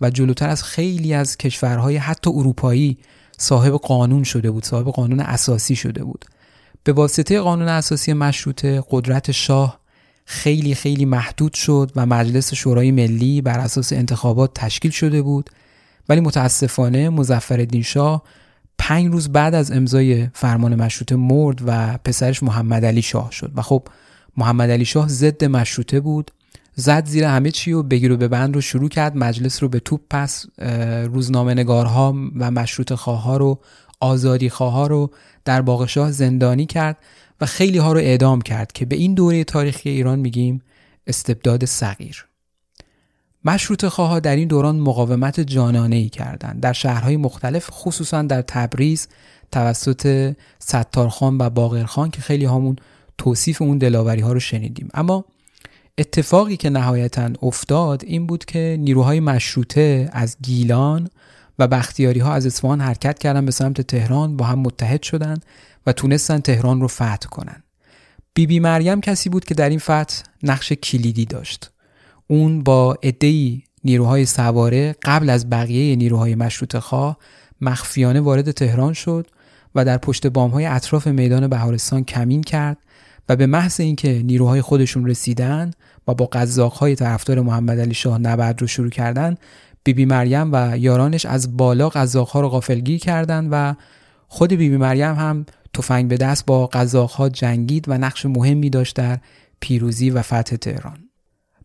و 0.00 0.10
جلوتر 0.10 0.48
از 0.48 0.62
خیلی 0.62 1.14
از 1.14 1.36
کشورهای 1.36 1.96
حتی 1.96 2.30
اروپایی 2.30 2.98
صاحب 3.38 3.72
قانون 3.72 4.24
شده 4.24 4.50
بود 4.50 4.64
صاحب 4.64 4.86
قانون 4.86 5.20
اساسی 5.20 5.76
شده 5.76 6.04
بود. 6.04 6.24
به 6.84 6.92
واسطه 6.92 7.40
قانون 7.40 7.68
اساسی 7.68 8.12
مشروطه 8.12 8.84
قدرت 8.90 9.30
شاه 9.30 9.80
خیلی 10.24 10.74
خیلی 10.74 11.04
محدود 11.04 11.54
شد 11.54 11.92
و 11.96 12.06
مجلس 12.06 12.54
شورای 12.54 12.90
ملی 12.90 13.42
بر 13.42 13.58
اساس 13.58 13.92
انتخابات 13.92 14.50
تشکیل 14.54 14.90
شده 14.90 15.22
بود. 15.22 15.50
ولی 16.08 16.20
متاسفانه 16.20 17.08
مظفرالدین 17.08 17.82
شاه 17.82 18.22
پنج 18.78 19.12
روز 19.12 19.28
بعد 19.28 19.54
از 19.54 19.72
امضای 19.72 20.28
فرمان 20.34 20.74
مشروطه 20.74 21.16
مرد 21.16 21.60
و 21.66 21.98
پسرش 22.04 22.42
محمد 22.42 22.84
علی 22.84 23.02
شاه 23.02 23.30
شد. 23.32 23.52
و 23.56 23.62
خب 23.62 23.88
محمد 24.36 24.70
علی 24.70 24.84
شاه 24.84 25.08
ضد 25.08 25.44
مشروطه 25.44 26.00
بود 26.00 26.30
زد 26.80 27.06
زیر 27.06 27.24
همه 27.24 27.50
چی 27.50 27.72
و 27.72 27.82
بگیر 27.82 28.12
و 28.12 28.16
ببند 28.16 28.54
رو 28.54 28.60
شروع 28.60 28.88
کرد. 28.88 29.16
مجلس 29.16 29.62
رو 29.62 29.68
به 29.68 29.80
توپ 29.80 30.00
پس 30.10 30.46
روزنامه 31.04 31.54
نگارها 31.54 32.12
و 32.36 32.50
مشروط 32.50 32.92
خواه 32.92 33.38
رو 33.38 33.60
آزادی 34.00 34.50
خواه 34.50 34.88
رو 34.88 35.10
در 35.44 35.62
باغشاه 35.62 36.10
زندانی 36.10 36.66
کرد 36.66 36.96
و 37.40 37.46
خیلی 37.46 37.78
ها 37.78 37.92
رو 37.92 37.98
اعدام 37.98 38.40
کرد 38.40 38.72
که 38.72 38.84
به 38.86 38.96
این 38.96 39.14
دوره 39.14 39.44
تاریخی 39.44 39.90
ایران 39.90 40.18
میگیم 40.18 40.62
استبداد 41.06 41.64
صغیر. 41.64 42.26
مشروط 43.44 43.84
خواه 43.84 44.20
در 44.20 44.36
این 44.36 44.48
دوران 44.48 44.78
مقاومت 44.78 45.40
جانانه 45.40 45.96
ای 45.96 46.08
کردند. 46.08 46.60
در 46.60 46.72
شهرهای 46.72 47.16
مختلف 47.16 47.70
خصوصا 47.70 48.22
در 48.22 48.42
تبریز 48.42 49.08
توسط 49.52 50.34
ستارخان 50.58 51.38
و 51.38 51.50
باقرخان 51.50 52.10
که 52.10 52.20
خیلی 52.20 52.44
همون 52.44 52.76
توصیف 53.18 53.62
اون 53.62 53.78
دلاوری 53.78 54.20
ها 54.20 54.32
رو 54.32 54.40
شنیدیم. 54.40 54.88
اما 54.94 55.24
اتفاقی 55.98 56.56
که 56.56 56.70
نهایتا 56.70 57.30
افتاد 57.42 58.04
این 58.04 58.26
بود 58.26 58.44
که 58.44 58.76
نیروهای 58.80 59.20
مشروطه 59.20 60.10
از 60.12 60.36
گیلان 60.42 61.08
و 61.58 61.68
بختیاری 61.68 62.20
ها 62.20 62.32
از 62.32 62.46
اصفهان 62.46 62.80
حرکت 62.80 63.18
کردن 63.18 63.44
به 63.44 63.50
سمت 63.50 63.80
تهران 63.80 64.36
با 64.36 64.44
هم 64.44 64.58
متحد 64.58 65.02
شدند 65.02 65.44
و 65.86 65.92
تونستن 65.92 66.38
تهران 66.38 66.80
رو 66.80 66.88
فتح 66.88 67.28
کنن. 67.30 67.62
بیبی 68.34 68.54
بی 68.54 68.60
مریم 68.60 69.00
کسی 69.00 69.28
بود 69.28 69.44
که 69.44 69.54
در 69.54 69.68
این 69.68 69.78
فتح 69.78 70.22
نقش 70.42 70.72
کلیدی 70.72 71.24
داشت. 71.24 71.70
اون 72.26 72.62
با 72.62 72.98
عدهای 73.02 73.62
نیروهای 73.84 74.26
سواره 74.26 74.96
قبل 75.04 75.30
از 75.30 75.50
بقیه 75.50 75.96
نیروهای 75.96 76.34
مشروط 76.34 76.76
خواه 76.76 77.18
مخفیانه 77.60 78.20
وارد 78.20 78.50
تهران 78.50 78.92
شد 78.92 79.26
و 79.74 79.84
در 79.84 79.98
پشت 79.98 80.26
بامهای 80.26 80.66
اطراف 80.66 81.06
میدان 81.06 81.48
بهارستان 81.48 82.04
کمین 82.04 82.42
کرد 82.42 82.78
و 83.28 83.36
به 83.36 83.46
محض 83.46 83.80
اینکه 83.80 84.22
نیروهای 84.24 84.62
خودشون 84.62 85.06
رسیدن 85.06 85.70
و 86.08 86.14
با 86.14 86.26
قزاقهای 86.26 86.94
طرفدار 86.94 87.40
محمد 87.40 87.80
علی 87.80 87.94
شاه 87.94 88.18
نبرد 88.18 88.60
رو 88.60 88.66
شروع 88.66 88.90
کردن 88.90 89.36
بیبی 89.84 90.04
بی 90.04 90.10
مریم 90.10 90.50
و 90.52 90.78
یارانش 90.78 91.26
از 91.26 91.56
بالا 91.56 91.88
قزاقها 91.88 92.40
رو 92.40 92.48
غافلگیر 92.48 92.98
کردند 92.98 93.48
و 93.52 93.74
خود 94.28 94.50
بیبی 94.50 94.68
بی 94.68 94.76
مریم 94.76 95.14
هم 95.14 95.46
تفنگ 95.74 96.08
به 96.08 96.16
دست 96.16 96.46
با 96.46 96.66
قزاقها 96.66 97.28
جنگید 97.28 97.88
و 97.88 97.98
نقش 97.98 98.26
مهمی 98.26 98.70
داشت 98.70 98.96
در 98.96 99.18
پیروزی 99.60 100.10
و 100.10 100.22
فتح 100.22 100.56
تهران. 100.56 100.98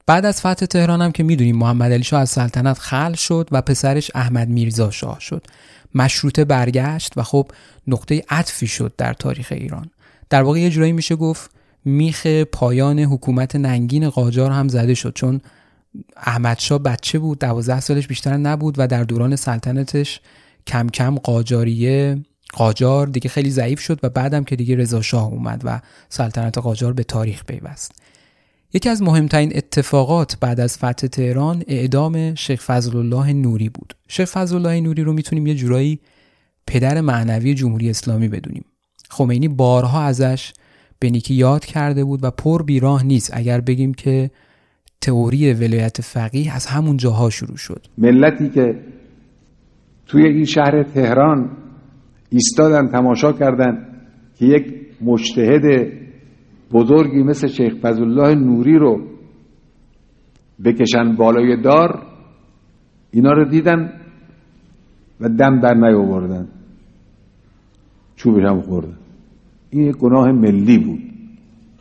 بعد 0.05 0.25
از 0.25 0.39
فتح 0.39 0.65
تهران 0.65 1.01
هم 1.01 1.11
که 1.11 1.23
می‌دونیم 1.23 1.57
محمد 1.57 1.91
علی 1.91 2.03
شاه 2.03 2.21
از 2.21 2.29
سلطنت 2.29 2.79
خل 2.79 3.13
شد 3.13 3.47
و 3.51 3.61
پسرش 3.61 4.11
احمد 4.15 4.49
میرزا 4.49 4.91
شاه 4.91 5.19
شد. 5.19 5.47
مشروطه 5.95 6.45
برگشت 6.45 7.13
و 7.17 7.23
خب 7.23 7.51
نقطه 7.87 8.23
عطفی 8.29 8.67
شد 8.67 8.93
در 8.97 9.13
تاریخ 9.13 9.47
ایران. 9.51 9.91
در 10.33 10.43
واقع 10.43 10.59
یه 10.59 10.69
جورایی 10.69 10.91
میشه 10.91 11.15
گفت 11.15 11.51
میخ 11.85 12.27
پایان 12.27 12.99
حکومت 12.99 13.55
ننگین 13.55 14.09
قاجار 14.09 14.51
هم 14.51 14.67
زده 14.67 14.93
شد 14.93 15.13
چون 15.15 15.41
احمد 16.17 16.59
شاه 16.59 16.79
بچه 16.79 17.19
بود 17.19 17.39
دوازده 17.39 17.79
سالش 17.79 18.07
بیشتر 18.07 18.37
نبود 18.37 18.75
و 18.77 18.87
در 18.87 19.03
دوران 19.03 19.35
سلطنتش 19.35 20.21
کم 20.67 20.89
کم 20.89 21.15
قاجاریه 21.15 22.17
قاجار 22.53 23.07
دیگه 23.07 23.29
خیلی 23.29 23.49
ضعیف 23.49 23.79
شد 23.79 23.99
و 24.03 24.09
بعدم 24.09 24.43
که 24.43 24.55
دیگه 24.55 24.75
رضا 24.75 25.01
شاه 25.01 25.27
اومد 25.27 25.61
و 25.63 25.81
سلطنت 26.09 26.57
قاجار 26.57 26.93
به 26.93 27.03
تاریخ 27.03 27.43
پیوست. 27.45 27.91
یکی 28.73 28.89
از 28.89 29.01
مهمترین 29.01 29.51
اتفاقات 29.55 30.37
بعد 30.39 30.59
از 30.59 30.77
فتح 30.77 31.07
تهران 31.07 31.63
اعدام 31.67 32.35
شیخ 32.35 32.61
فضل 32.61 32.97
الله 32.97 33.33
نوری 33.33 33.69
بود. 33.69 33.95
شیخ 34.07 34.29
فضل 34.29 34.55
الله 34.55 34.81
نوری 34.81 35.03
رو 35.03 35.13
می‌تونیم 35.13 35.47
یه 35.47 35.55
جورایی 35.55 35.99
پدر 36.67 37.01
معنوی 37.01 37.53
جمهوری 37.53 37.89
اسلامی 37.89 38.27
بدونیم. 38.27 38.65
خمینی 39.09 39.47
بارها 39.47 40.01
ازش 40.03 40.53
به 40.99 41.09
نیکی 41.09 41.33
یاد 41.33 41.65
کرده 41.65 42.03
بود 42.03 42.23
و 42.23 42.31
پر 42.31 42.63
بیراه 42.63 43.05
نیست. 43.05 43.31
اگر 43.33 43.61
بگیم 43.61 43.93
که 43.93 44.31
تئوری 45.01 45.53
ولایت 45.53 46.01
فقیه 46.01 46.55
از 46.55 46.65
همون 46.65 46.97
جاها 46.97 47.29
شروع 47.29 47.57
شد. 47.57 47.85
ملتی 47.97 48.49
که 48.49 48.79
توی 50.07 50.25
این 50.25 50.45
شهر 50.45 50.83
تهران 50.83 51.49
ایستادن 52.29 52.87
تماشا 52.87 53.33
کردن 53.33 53.87
که 54.39 54.45
یک 54.45 54.73
مجتهد 55.01 55.91
بزرگی 56.71 57.23
مثل 57.23 57.47
شیخ 57.47 57.73
فضلالله 57.81 58.35
نوری 58.35 58.77
رو 58.77 59.01
بکشن 60.65 61.15
بالای 61.15 61.61
دار 61.61 62.05
اینا 63.11 63.31
رو 63.31 63.45
دیدن 63.45 63.91
و 65.19 65.29
دم 65.29 65.59
در 65.59 65.73
نیاوردن. 65.73 66.47
چوبش 68.23 68.43
هم 68.43 68.61
خوردن 68.61 68.97
این 69.69 69.91
گناه 69.91 70.31
ملی 70.31 70.77
بود. 70.77 70.99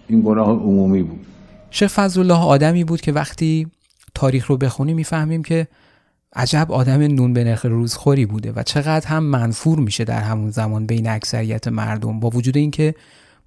این 0.08 0.22
گناه 0.22 0.48
عمومی 0.48 1.02
بود. 1.02 1.26
شیخ 1.70 1.92
فضلالله 1.92 2.44
آدمی 2.44 2.84
بود 2.84 3.00
که 3.00 3.12
وقتی 3.12 3.66
تاریخ 4.14 4.46
رو 4.46 4.56
بخونیم 4.56 4.96
می‌فهمیم 4.96 5.42
که 5.42 5.68
عجب 6.36 6.72
آدم 6.72 7.00
نون 7.00 7.32
به 7.32 7.44
نرخ 7.44 7.66
روزخوری 7.66 8.26
بوده 8.26 8.52
و 8.56 8.62
چقدر 8.62 9.06
هم 9.06 9.24
منفور 9.24 9.78
میشه 9.78 10.04
در 10.04 10.20
همون 10.20 10.50
زمان 10.50 10.86
بین 10.86 11.08
اکثریت 11.08 11.68
مردم 11.68 12.20
با 12.20 12.30
وجود 12.30 12.56
اینکه 12.56 12.94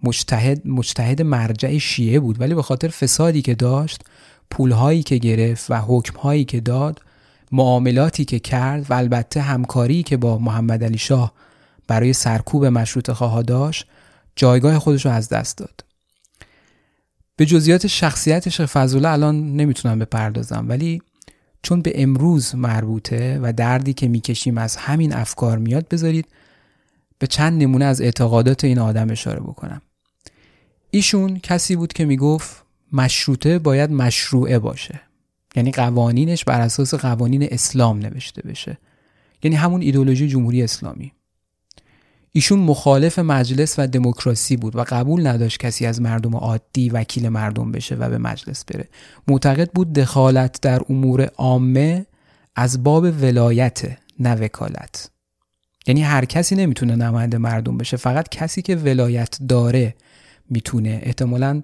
مجتهد 0.04 0.68
مجتهد 0.68 1.22
مرجع 1.22 1.78
شیعه 1.78 2.20
بود 2.20 2.42
ولی 2.42 2.54
به 2.54 2.62
خاطر 2.62 2.88
فسادی 2.88 3.42
که 3.42 3.56
داشت 3.56 4.04
پولهایی 4.52 5.04
که 5.04 5.18
گرفت 5.18 5.72
و 5.72 5.76
حکمهایی 5.76 6.46
که 6.46 6.60
داد 6.60 7.02
معاملاتی 7.52 8.26
که 8.26 8.40
کرد 8.40 8.86
و 8.90 8.94
البته 8.94 9.42
همکاری 9.42 10.04
که 10.04 10.18
با 10.18 10.38
محمد 10.38 10.84
علی 10.84 10.98
شاه 10.98 11.34
برای 11.88 12.14
سرکوب 12.14 12.66
مشروط 12.66 13.12
خواه 13.12 13.44
داشت 13.44 13.88
جایگاه 14.36 14.80
خودش 14.80 15.06
رو 15.06 15.12
از 15.12 15.30
دست 15.30 15.58
داد. 15.58 15.86
به 17.36 17.46
جزئیات 17.46 17.88
شخصیت 17.88 18.50
شیخ 18.50 18.66
فضوله 18.66 19.10
الان 19.10 19.56
نمی‌تونم 19.56 20.00
بپردازم 20.00 20.66
ولی 20.70 21.02
چون 21.62 21.82
به 21.82 22.02
امروز 22.04 22.56
مربوطه 22.56 23.40
و 23.42 23.54
دردی 23.54 23.94
که 23.94 24.08
می‌کشیم 24.08 24.58
از 24.58 24.76
همین 24.76 25.14
افکار 25.14 25.58
میاد 25.58 25.88
بذارید 25.88 26.28
به 27.20 27.28
چند 27.28 27.64
نمونه 27.64 27.86
از 27.86 28.02
اعتقادات 28.02 28.64
این 28.64 28.80
آدم 28.80 29.12
اشاره 29.12 29.40
بکنم. 29.40 29.82
ایشون 30.92 31.40
کسی 31.40 31.76
بود 31.76 31.94
که 31.94 32.06
می‌گفت 32.06 32.64
مشروطه 32.94 33.60
باید 33.60 33.92
مشروعه 33.92 34.60
باشه. 34.60 35.02
یعنی 35.56 35.72
قوانینش 35.72 36.44
بر 36.44 36.62
اساس 36.62 36.94
قوانین 36.94 37.48
اسلام 37.52 38.00
نوشته 38.00 38.42
بشه. 38.42 38.78
یعنی 39.44 39.56
همون 39.56 39.82
ایدولوژی 39.82 40.28
جمهوری 40.28 40.64
اسلامی. 40.64 41.14
ایشون 42.38 42.60
مخالف 42.60 43.20
مجلس 43.20 43.76
و 43.80 43.88
دموکراسی 43.88 44.58
بود 44.58 44.76
و 44.76 44.86
قبول 44.90 45.28
نداشت 45.28 45.60
کسی 45.60 45.86
از 45.86 46.02
مردم 46.02 46.36
عادی 46.36 46.90
وکیل 46.90 47.30
مردم 47.30 47.72
بشه 47.72 47.96
و 47.96 48.10
به 48.10 48.18
مجلس 48.18 48.66
بره. 48.66 48.88
معتقد 49.28 49.72
بود 49.72 49.94
دخالت 49.94 50.62
در 50.62 50.82
امور 50.90 51.30
عامه 51.38 52.06
از 52.56 52.84
باب 52.84 53.04
ولایت 53.04 53.82
نه 54.20 54.36
وکالت. 54.36 55.10
یعنی 55.88 56.02
هر 56.02 56.26
کسی 56.26 56.56
نمی‌تونه 56.56 56.96
نماینده 56.96 57.38
مردم 57.38 57.78
بشه 57.78 57.98
فقط 57.98 58.30
کسی 58.30 58.62
که 58.62 58.76
ولایت 58.76 59.38
داره 59.50 59.96
می‌تونه. 60.50 61.00
احتمالا 61.04 61.62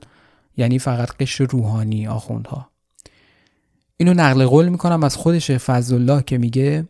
یعنی 0.58 0.80
فقط 0.80 1.12
قشر 1.12 1.44
روحانی 1.44 2.08
آخوندها. 2.08 2.70
اینو 3.98 4.14
نقل 4.14 4.46
قول 4.46 4.70
می‌کنم 4.70 5.04
از 5.04 5.16
خودش 5.16 5.52
فضل 5.52 5.96
الله 5.96 6.24
که 6.24 6.38
میگه 6.38 6.88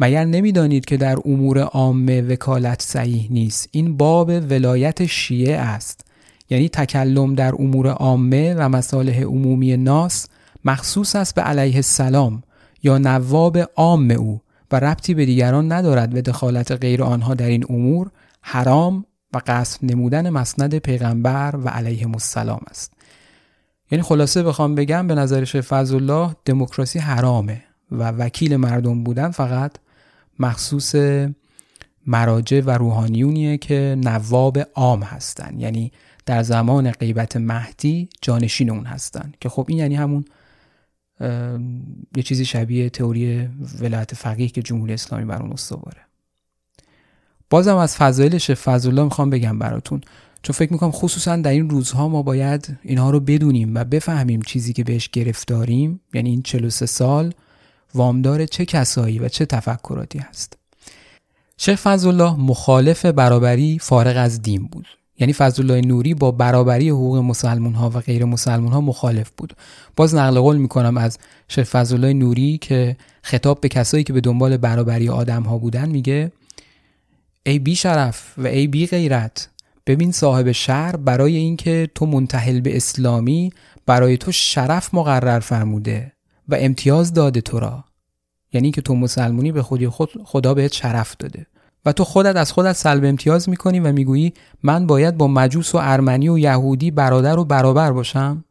مگر 0.00 0.24
نمی‌دانید 0.24 0.84
که 0.84 0.96
در 0.96 1.16
امور 1.24 1.58
عامه 1.58 2.22
وکالت 2.22 2.82
صحیح 2.82 3.28
نیست؟ 3.30 3.68
این 3.72 3.96
باب 3.96 4.28
ولایت 4.28 5.06
شیعه 5.06 5.56
است. 5.56 6.04
یعنی 6.50 6.68
تکلم 6.68 7.34
در 7.34 7.54
امور 7.54 7.88
عامه 7.88 8.54
و 8.54 8.68
مصالح 8.68 9.22
عمومی 9.22 9.76
ناس 9.76 10.26
مخصوص 10.64 11.16
است 11.16 11.34
به 11.34 11.42
علیه 11.42 11.74
السلام 11.76 12.42
یا 12.82 12.98
نواب 12.98 13.58
عام 13.58 14.10
او 14.10 14.40
و 14.72 14.76
ربطی 14.76 15.14
به 15.14 15.26
دیگران 15.26 15.72
ندارد 15.72 16.10
به 16.10 16.22
دخالت 16.22 16.72
غیر 16.72 17.02
آنها 17.02 17.34
در 17.34 17.46
این 17.46 17.64
امور 17.68 18.10
حرام 18.42 19.04
و 19.34 19.40
قصد 19.46 19.78
نمودن 19.82 20.30
مسند 20.30 20.78
پیغمبر 20.78 21.56
و 21.64 21.68
علیه 21.68 22.08
السلام 22.08 22.60
است. 22.70 22.92
یعنی 23.90 24.02
خلاصه 24.02 24.42
بخوام 24.42 24.74
بگم 24.74 25.06
به 25.06 25.14
نظر 25.14 25.44
شیخ 25.44 25.64
فضل 25.64 25.96
الله 25.96 26.36
دموکراسی 26.44 26.98
حرامه 26.98 27.62
و 27.92 28.10
وکیل 28.10 28.56
مردم 28.56 29.04
بودن 29.04 29.30
فقط 29.30 29.72
مخصوص 30.40 30.94
مراجع 32.06 32.60
و 32.60 32.70
روحانیونیه 32.70 33.58
که 33.58 33.96
نواب 34.04 34.58
عام 34.74 35.02
هستن. 35.02 35.60
یعنی 35.60 35.92
در 36.26 36.42
زمان 36.42 36.90
غیبت 36.90 37.36
مهدی 37.36 38.08
جانشین 38.22 38.70
اون 38.70 38.84
هستن. 38.84 39.32
که 39.40 39.48
خب 39.48 39.66
این 39.68 39.78
یعنی 39.78 39.94
همون 39.94 40.24
یه 42.16 42.22
چیزی 42.24 42.44
شبیه 42.44 42.90
تئوری 42.90 43.48
ولایت 43.80 44.14
فقیه 44.14 44.48
که 44.48 44.62
جمهوری 44.62 44.92
اسلامی 44.92 45.24
بر 45.24 45.42
اون 45.42 45.52
استواره. 45.52 46.00
بازم 47.50 47.76
از 47.76 47.96
فضایلش 47.96 48.50
فضل 48.50 48.88
الله 48.88 49.04
می‌خوام 49.04 49.30
بگم 49.30 49.58
براتون. 49.58 50.00
چون 50.42 50.54
فکر 50.54 50.72
می‌کنم 50.72 50.90
خصوصا 50.90 51.36
در 51.36 51.50
این 51.50 51.70
روزها 51.70 52.08
ما 52.08 52.22
باید 52.22 52.78
اینها 52.82 53.10
رو 53.10 53.20
بدونیم 53.20 53.74
و 53.74 53.84
بفهمیم 53.84 54.42
چیزی 54.42 54.72
که 54.72 54.84
بهش 54.84 55.08
گرفتاریم. 55.08 56.00
یعنی 56.14 56.30
این 56.30 56.42
43 56.42 56.86
سال 56.86 57.32
وامدار 57.94 58.46
چه 58.46 58.64
کسایی 58.64 59.18
و 59.18 59.28
چه 59.28 59.46
تفکراتی 59.46 60.18
هست. 60.18 60.58
شیخ 61.56 61.80
فضل 61.80 62.08
الله 62.08 62.36
مخالف 62.36 63.06
برابری 63.06 63.78
فارغ 63.78 64.16
از 64.16 64.42
دین 64.42 64.66
بود. 64.66 64.86
یعنی 65.18 65.32
فضل 65.32 65.62
الله 65.62 65.88
نوری 65.88 66.14
با 66.14 66.30
برابری 66.30 66.88
حقوق 66.88 67.16
مسلمان 67.16 67.74
ها 67.74 67.90
و 67.90 68.00
غیر 68.00 68.24
مسلمان 68.24 68.72
ها 68.72 68.80
مخالف 68.80 69.30
بود. 69.36 69.56
باز 69.96 70.14
نقل 70.14 70.40
قول 70.40 70.56
می‌کنم 70.56 70.96
از 70.96 71.18
شیخ 71.48 71.68
فضل 71.68 71.94
الله 71.94 72.12
نوری 72.12 72.58
که 72.58 72.96
خطاب 73.22 73.60
به 73.60 73.68
کسایی 73.68 74.04
که 74.04 74.12
به 74.12 74.20
دنبال 74.20 74.56
برابری 74.56 75.08
آدم 75.08 75.42
ها 75.42 75.58
بودن 75.58 75.88
میگه 75.88 76.32
ای 77.46 77.58
بی 77.58 77.76
شرف 77.76 78.34
و 78.38 78.46
ای 78.46 78.66
بی 78.66 78.86
غیرت 78.86 79.48
ببین 79.86 80.12
صاحب 80.12 80.52
شهر 80.52 80.96
برای 80.96 81.36
اینکه 81.36 81.90
تو 81.94 82.06
منتحل 82.06 82.60
به 82.60 82.76
اسلامی 82.76 83.52
برای 83.86 84.16
تو 84.16 84.32
شرف 84.32 84.94
مقرر 84.94 85.40
فرموده 85.40 86.12
و 86.50 86.56
امتیاز 86.58 87.12
داده 87.12 87.40
تو 87.40 87.60
را. 87.60 87.84
یعنی 88.52 88.70
که 88.70 88.82
تو 88.82 88.94
مسلمونی 88.94 89.52
به 89.52 89.62
خودی 89.62 89.88
خود 89.88 90.10
خدا 90.24 90.54
بهت 90.54 90.72
شرف 90.72 91.16
داده. 91.16 91.46
و 91.84 91.92
تو 91.92 92.04
خودت 92.04 92.36
از 92.36 92.52
خودت 92.52 92.72
سلب 92.72 93.04
امتیاز 93.04 93.48
می‌کنی 93.48 93.80
و 93.80 93.92
می‌گویی 93.92 94.32
من 94.62 94.86
باید 94.86 95.16
با 95.16 95.28
مجوس 95.28 95.74
و 95.74 95.78
ارمنی 95.80 96.28
و 96.28 96.38
یهودی 96.38 96.90
برادر 96.90 97.38
و 97.38 97.44
برابر 97.44 97.92
باشم. 97.92 98.44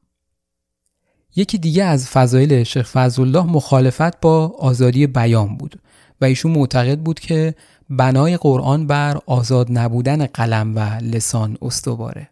یکی 1.35 1.57
دیگه 1.57 1.83
از 1.83 2.09
فضایل 2.09 2.63
شیخ 2.63 2.91
فضلالله 2.91 3.43
مخالفت 3.43 4.21
با 4.21 4.47
آزادی 4.59 5.07
بیان 5.07 5.57
بود 5.57 5.79
و 6.21 6.25
ایشون 6.25 6.51
معتقد 6.51 6.99
بود 6.99 7.19
که 7.19 7.55
بنای 7.89 8.37
قرآن 8.37 8.87
بر 8.87 9.19
آزاد 9.25 9.67
نبودن 9.71 10.25
قلم 10.25 10.75
و 10.75 10.79
لسان 11.01 11.57
استواره. 11.61 12.29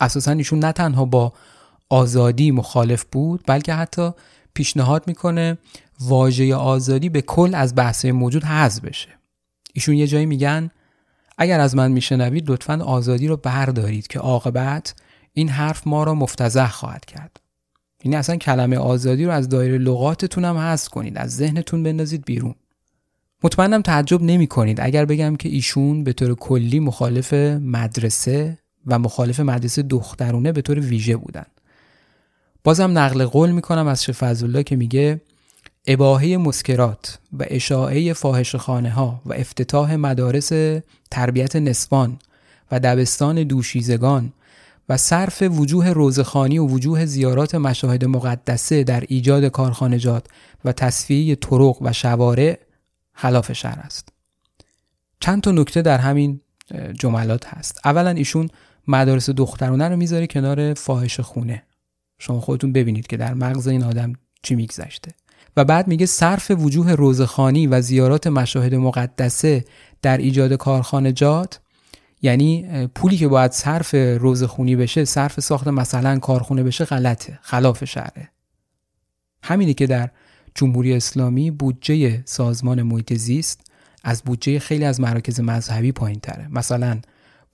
اساسا 0.00 0.30
ایشون 0.30 0.58
نه 0.58 0.72
تنها 0.72 1.04
با 1.04 1.32
آزادی 1.88 2.50
مخالف 2.50 3.04
بود 3.12 3.44
بلکه 3.46 3.74
حتی 3.74 4.10
پیشنهاد 4.58 5.04
می‌کنه 5.06 5.58
واژه 6.00 6.54
آزادی 6.54 7.08
به 7.08 7.22
کل 7.22 7.54
از 7.54 7.74
بحث 7.74 8.04
موجود 8.04 8.44
حذف 8.44 8.84
بشه. 8.84 9.08
ایشون 9.74 9.94
یه 9.94 10.06
جایی 10.06 10.26
میگن 10.26 10.70
اگر 11.38 11.60
از 11.60 11.76
من 11.76 11.92
میشنوید 11.92 12.50
لطفا 12.50 12.74
آزادی 12.84 13.28
رو 13.28 13.36
بردارید 13.36 14.06
که 14.06 14.18
عاقبت 14.18 14.94
این 15.32 15.48
حرف 15.48 15.86
ما 15.86 16.04
را 16.04 16.14
مفتزه 16.14 16.68
خواهد 16.68 17.04
کرد. 17.04 17.40
یعنی 18.04 18.16
اصلا 18.16 18.36
کلمه 18.36 18.76
آزادی 18.76 19.24
رو 19.24 19.30
از 19.30 19.48
دایره 19.48 19.78
لغاتتون 19.78 20.44
هم 20.44 20.56
حذف 20.56 20.88
کنید 20.88 21.18
از 21.18 21.36
ذهنتون 21.36 21.82
بندازید 21.82 22.24
بیرون. 22.24 22.54
مطمئنم 23.42 23.82
تعجب 23.82 24.22
نمی 24.22 24.46
کنید 24.46 24.80
اگر 24.80 25.04
بگم 25.04 25.36
که 25.36 25.48
ایشون 25.48 26.04
به 26.04 26.12
طور 26.12 26.34
کلی 26.34 26.80
مخالف 26.80 27.32
مدرسه 27.62 28.58
و 28.86 28.98
مخالف 28.98 29.40
مدرسه 29.40 29.82
دخترونه 29.82 30.52
به 30.52 30.62
طور 30.62 30.80
ویژه 30.80 31.16
بودن. 31.16 31.46
بازم 32.64 32.98
نقل 32.98 33.24
قول 33.24 33.50
می‌کنم 33.50 33.86
از 33.86 34.04
شیخ 34.04 34.22
الله 34.22 34.62
که 34.62 34.76
میگه 34.76 35.20
اباهه 35.86 36.36
مسکرات 36.36 37.18
و 37.38 37.44
اشاعه 37.48 38.12
فاحش 38.12 38.56
خانه 38.56 38.90
ها 38.90 39.22
و 39.26 39.32
افتتاح 39.32 39.96
مدارس 39.96 40.52
تربیت 41.10 41.56
نسوان 41.56 42.18
و 42.72 42.80
دبستان 42.80 43.42
دوشیزگان 43.42 44.32
و 44.88 44.96
صرف 44.96 45.42
وجوه 45.42 45.88
روزخانی 45.88 46.58
و 46.58 46.66
وجوه 46.66 47.06
زیارات 47.06 47.54
مشاهد 47.54 48.04
مقدسه 48.04 48.84
در 48.84 49.04
ایجاد 49.08 49.44
کارخانجات 49.44 50.26
و 50.64 50.72
تصفیه 50.72 51.34
طرق 51.34 51.76
و 51.82 51.92
شوارع 51.92 52.58
خلاف 53.12 53.52
شهر 53.52 53.78
است. 53.78 54.08
چند 55.20 55.42
تا 55.42 55.50
نکته 55.50 55.82
در 55.82 55.98
همین 55.98 56.40
جملات 57.00 57.46
هست. 57.46 57.80
اولا 57.84 58.10
ایشون 58.10 58.48
مدارس 58.88 59.30
دخترانه 59.30 59.88
رو 59.88 59.96
می‌ذاره 59.96 60.26
کنار 60.26 60.74
فاحش 60.74 61.20
خونه. 61.20 61.62
شما 62.18 62.40
خودتون 62.40 62.72
ببینید 62.72 63.06
که 63.06 63.16
در 63.16 63.34
مغز 63.34 63.68
این 63.68 63.84
آدم 63.84 64.12
چی 64.42 64.54
میگذشته. 64.54 65.12
و 65.56 65.64
بعد 65.64 65.88
میگه 65.88 66.06
صرف 66.06 66.50
وجوه 66.50 66.92
روزخانی 66.92 67.66
و 67.66 67.80
زیارات 67.80 68.26
مشاهد 68.26 68.74
مقدسه 68.74 69.64
در 70.02 70.18
ایجاد 70.18 70.52
کارخانجات 70.52 71.60
یعنی 72.22 72.86
پولی 72.94 73.16
که 73.16 73.28
باید 73.28 73.52
صرف 73.52 73.94
روزخونی 73.94 74.76
بشه 74.76 75.04
صرف 75.04 75.40
ساخت 75.40 75.68
مثلا 75.68 76.18
کارخونه 76.18 76.62
بشه 76.62 76.84
غلطه 76.84 77.38
خلاف 77.42 77.84
شهره 77.84 78.28
همینی 79.42 79.74
که 79.74 79.86
در 79.86 80.10
جمهوری 80.54 80.94
اسلامی 80.94 81.50
بودجه 81.50 82.22
سازمان 82.24 82.82
محیط 82.82 83.14
زیست 83.14 83.60
از 84.04 84.22
بودجه 84.22 84.58
خیلی 84.58 84.84
از 84.84 85.00
مراکز 85.00 85.40
مذهبی 85.40 85.92
پایین 85.92 86.20
تره 86.20 86.48
مثلا 86.50 87.00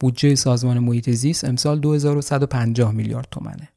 بودجه 0.00 0.35
سازمان 0.35 0.79
محیط 0.79 1.11
زیست 1.11 1.44
امسال 1.44 1.81
2150 1.81 2.92
میلیارد 2.92 3.29
تومنه. 3.31 3.68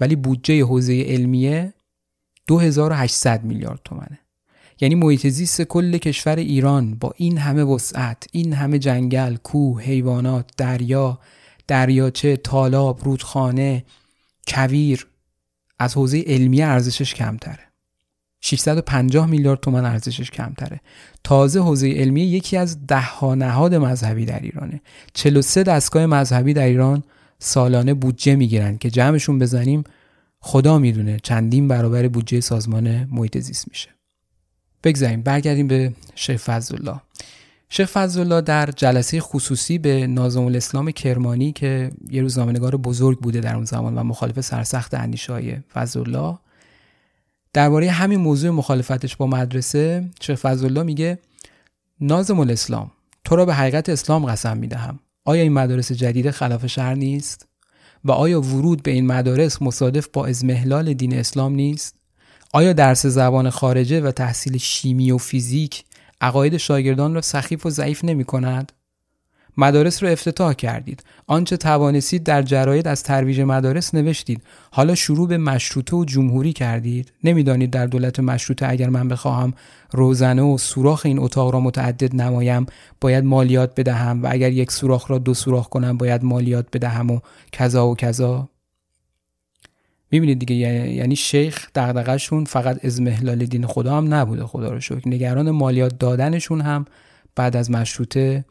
ولی 0.00 0.16
بودجه 0.16 0.64
حوزه 0.64 1.02
علمیه 1.02 1.74
2800 2.46 3.44
میلیارد 3.44 3.80
تومنه. 3.84 4.18
یعنی 4.80 4.94
محیط 4.94 5.26
زیست 5.26 5.62
کل 5.62 5.98
کشور 5.98 6.36
ایران 6.36 6.94
با 6.94 7.12
این 7.16 7.38
همه 7.38 7.64
وسعت 7.64 8.26
این 8.32 8.52
همه 8.52 8.78
جنگل 8.78 9.36
کوه 9.36 9.82
حیوانات 9.82 10.50
دریا 10.56 11.18
دریاچه 11.66 12.36
تالاب 12.36 13.04
رودخانه 13.04 13.84
کویر 14.48 15.06
از 15.78 15.94
حوزه 15.94 16.24
علمیه 16.26 16.66
ارزشش 16.66 17.14
کمتره. 17.14 17.70
650 18.40 19.26
میلیارد 19.26 19.60
تومن 19.60 19.84
ارزشش 19.84 20.30
کمتره. 20.30 20.80
تازه 21.24 21.60
حوزه 21.60 21.92
علمیه 21.92 22.26
یکی 22.26 22.56
از 22.56 22.86
ده 22.86 23.00
ها 23.00 23.34
نهاد 23.34 23.74
مذهبی 23.74 24.24
در 24.24 24.40
ایرانه. 24.40 24.80
43 25.14 25.62
دستگاه 25.62 26.06
مذهبی 26.06 26.54
در 26.54 26.66
ایران 26.66 27.02
سالانه 27.42 27.94
بودجه 27.94 28.36
می‌گیرن 28.36 28.78
که 28.78 28.90
جمعشون 28.90 29.38
بزنیم 29.38 29.84
خدا 30.40 30.78
می‌دونه 30.78 31.18
چندین 31.22 31.68
برابر 31.68 32.08
بودجه 32.08 32.40
سازمان 32.40 33.04
محیط 33.04 33.38
زیست 33.38 33.68
میشه. 33.68 33.88
بگذاریم 34.84 35.22
برگردیم 35.22 35.68
به 35.68 35.92
شیخ 36.14 36.42
فضلالله. 36.42 37.00
شیخ 37.68 37.90
فضلالله 37.90 38.40
در 38.40 38.70
جلسه 38.70 39.20
خصوصی 39.20 39.78
به 39.78 40.06
نازم 40.06 40.44
الاسلام 40.44 40.90
کرمانی 40.90 41.52
که 41.52 41.90
یه 42.10 42.22
روزنامه‌نگار 42.22 42.76
بزرگ 42.76 43.18
بوده 43.18 43.40
در 43.40 43.54
اون 43.54 43.64
زمان 43.64 43.94
و 43.94 44.02
مخالف 44.02 44.40
سرسخت 44.40 44.94
اندیشه 44.94 45.32
های 45.32 45.56
فضلالله 45.72 46.38
درباره 47.52 47.90
همین 47.90 48.20
موضوع 48.20 48.50
مخالفتش 48.50 49.16
با 49.16 49.26
مدرسه 49.26 50.10
شیخ 50.20 50.40
فضلالله 50.40 50.82
میگه 50.82 51.18
نازم 52.00 52.40
الاسلام 52.40 52.90
تو 53.24 53.36
را 53.36 53.44
به 53.44 53.54
حقیقت 53.54 53.88
اسلام 53.88 54.26
قسم 54.26 54.56
می‌دهم. 54.56 54.98
آیا 55.24 55.42
این 55.42 55.52
مدارس 55.52 55.92
جدید 55.92 56.30
خلاف 56.30 56.66
شهر 56.66 56.94
نیست 56.94 57.48
و 58.04 58.10
آیا 58.10 58.40
ورود 58.40 58.82
به 58.82 58.90
این 58.90 59.06
مدارس 59.06 59.62
مصادف 59.62 60.08
با 60.12 60.26
ازمهلال 60.26 60.94
دین 60.94 61.18
اسلام 61.18 61.54
نیست؟ 61.54 61.96
آیا 62.52 62.72
درس 62.72 63.06
زبان 63.06 63.50
خارجه 63.50 64.00
و 64.00 64.12
تحصیل 64.12 64.56
شیمی 64.56 65.10
و 65.10 65.18
فیزیک 65.18 65.84
عقاید 66.20 66.56
شاگردان 66.56 67.14
را 67.14 67.20
سخیف 67.20 67.66
و 67.66 67.70
ضعیف 67.70 68.04
نمی 68.04 68.24
کند؟ 68.24 68.72
مدارس 69.56 70.02
را 70.02 70.08
افتتاح 70.08 70.52
کردید. 70.52 71.02
آنچه 71.26 71.56
توانستید 71.56 72.22
در 72.22 72.42
جراید 72.42 72.88
از 72.88 73.02
ترویج 73.02 73.40
مدارس 73.40 73.94
نوشتید. 73.94 74.42
حالا 74.70 74.94
شروع 74.94 75.28
به 75.28 75.38
مشروطه 75.38 75.96
و 75.96 76.04
جمهوری 76.04 76.52
کردید. 76.52 77.12
نمی‌دانید 77.24 77.70
در 77.70 77.86
دولت 77.86 78.20
مشروطه 78.20 78.68
اگر 78.68 78.88
من 78.88 79.08
بخواهم 79.08 79.54
روزنه 79.92 80.42
و 80.42 80.58
سوراخ 80.58 81.06
این 81.06 81.18
اتاق 81.18 81.52
را 81.52 81.60
متعدد 81.60 82.14
نمایم 82.16 82.66
باید 83.00 83.24
مالیات 83.24 83.80
بدهم 83.80 84.22
و 84.22 84.28
اگر 84.30 84.52
یک 84.52 84.72
سوراخ 84.72 85.10
را 85.10 85.18
دو 85.18 85.34
سوراخ 85.34 85.68
کنم 85.68 85.96
باید 85.96 86.24
مالیات 86.24 86.66
بدهم 86.72 87.10
و 87.10 87.20
کذا 87.52 87.88
و 87.88 87.96
کذا. 87.96 88.48
می‌بینید 90.10 90.38
دیگه 90.38 90.54
یعنی 90.90 91.16
شیخ 91.16 91.68
دغدغه‌شون 91.74 92.44
فقط 92.44 92.84
ازمهلال 92.84 93.44
دین 93.44 93.66
خدا 93.66 93.96
هم 93.96 94.14
نبوده 94.14 94.46
خدا 94.46 94.72
رو 94.72 94.80
شکر. 94.80 95.08
نگران 95.08 95.50
مالیات 95.50 95.98
دادنشون 95.98 96.60
هم 96.60 96.84
بعد 97.36 97.56
از 97.56 97.70
مشروطه 97.70 98.44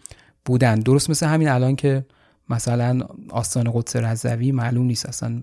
بودن. 0.45 0.80
درست 0.80 1.10
مثل 1.10 1.28
همین 1.28 1.49
الان 1.49 1.75
که 1.75 2.06
مثلا 2.49 2.99
آستان 3.30 3.71
قدس 3.73 3.95
رضوی 3.95 4.52
معلوم 4.52 4.86
نیست 4.86 5.06
اصلا 5.06 5.41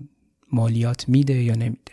مالیات 0.51 1.09
میده 1.09 1.43
یا 1.43 1.53
نمیده. 1.53 1.91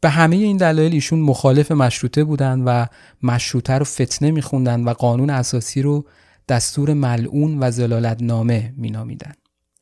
به 0.00 0.08
همه 0.08 0.36
این 0.36 0.56
دلایل 0.56 0.92
ایشون 0.92 1.18
مخالف 1.18 1.72
مشروطه 1.72 2.24
بودن 2.24 2.60
و 2.60 2.86
مشروطه 3.22 3.72
رو 3.72 3.84
فتنه 3.84 4.30
میخوندن 4.30 4.84
و 4.84 4.92
قانون 4.92 5.30
اساسی 5.30 5.82
رو 5.82 6.04
دستور 6.48 6.94
ملعون 6.94 7.58
و 7.62 7.70
زلالت 7.70 8.22
نامه 8.22 8.74
مینامیدن. 8.76 9.32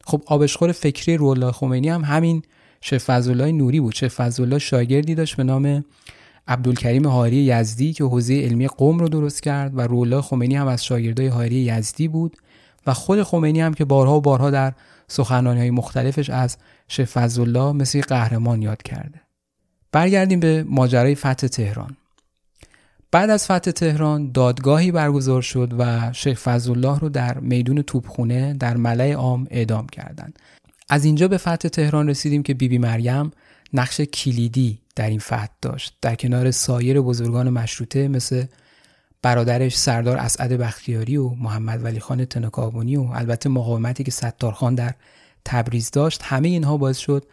خب 0.05 0.23
آبشخور 0.27 0.73
فکری 0.73 1.17
رولا 1.17 1.53
خمینی 1.53 1.89
هم 1.89 2.05
همین 2.05 2.43
شیخ 2.81 3.11
نوری 3.11 3.81
بود. 3.81 3.95
شیخ 3.95 4.59
شاگردی 4.59 5.15
داشت 5.15 5.37
به 5.37 5.45
نام 5.45 5.85
عبدالکریم 6.49 7.07
هاری 7.07 7.37
یزدی 7.37 7.93
که 7.93 8.05
حوزه 8.05 8.35
علمی 8.35 8.67
قوم 8.67 8.99
رو 8.99 9.09
درست 9.09 9.43
کرد 9.43 9.79
و 9.79 9.81
رولا 9.81 10.23
خمینی 10.23 10.57
هم 10.57 10.67
از 10.67 10.85
شاگردای 10.85 11.27
هاری 11.27 11.57
یزدی 11.57 12.09
بود 12.09 12.37
و 12.87 12.95
خود 12.95 13.23
خمینی 13.23 13.61
هم 13.61 13.75
که 13.75 13.85
بارها 13.85 14.17
و 14.17 14.21
بارها 14.21 14.51
در 14.51 14.73
سخنرانی 15.09 15.61
های 15.61 15.71
مختلفش 15.71 16.31
از 16.31 16.57
شیخ 16.89 17.11
فضلالله 17.11 17.73
مثل 17.73 18.01
قهرمان 18.01 18.63
یاد 18.63 18.83
کرده. 18.83 19.21
برگردیم 19.93 20.41
به 20.41 20.65
ماجرای 20.69 21.15
فتح 21.15 21.47
تهران. 21.47 21.97
بعد 23.11 23.31
از 23.31 23.45
فتح 23.45 23.71
تهران 23.71 24.33
دادگاهی 24.33 24.93
برگزار 24.93 25.43
شد 25.43 25.73
و 25.79 26.13
شیخ 26.13 26.41
فضلالله 26.41 26.99
رو 26.99 27.09
در 27.09 27.39
میدون 27.39 27.83
توپخونه 27.83 28.55
در 28.55 28.77
ملع 28.77 29.13
عام 29.13 29.47
اعدام 29.51 29.87
کردند. 29.87 30.39
از 30.89 31.05
اینجا 31.05 31.29
به 31.29 31.37
فتح 31.37 31.69
تهران 31.69 32.09
رسیدیم 32.09 32.43
که 32.43 32.55
بیبی 32.55 32.79
بی 32.79 32.79
مریم 32.79 33.31
نقش 33.73 34.01
کلیدی 34.01 34.79
در 34.97 35.11
این 35.11 35.19
فتح 35.19 35.49
داشت. 35.63 35.97
در 36.03 36.15
کنار 36.15 36.51
سایر 36.51 37.01
بزرگان 37.01 37.51
مشروطه 37.51 38.09
مثل 38.09 38.45
برادرش 39.23 39.77
سردار 39.77 40.17
اسعد 40.17 40.53
بختیاری 40.53 41.17
و 41.17 41.29
محمد 41.29 41.85
ولی 41.85 42.01
خان 42.01 42.25
تنکابونی 42.25 42.97
و 42.97 43.03
البته 43.03 43.49
مقاومتی 43.49 44.05
که 44.05 44.11
ستارخان 44.11 44.75
در 44.75 44.95
تبریز 45.45 45.91
داشت 45.91 46.21
همه 46.25 46.49
اینها 46.49 46.77
باعث 46.77 46.99
شد 46.99 47.25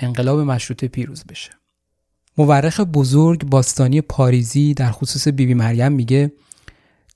انقلاب 0.00 0.40
مشروطه 0.40 0.88
پیروز 0.88 1.24
بشه. 1.24 1.50
مورخ 2.38 2.80
بزرگ 2.80 3.44
باستانی 3.44 4.00
پاریزی 4.00 4.74
در 4.74 4.90
خصوص 4.90 5.28
بیبی 5.28 5.46
بی 5.46 5.54
مریم 5.54 5.92
میگه 5.92 6.32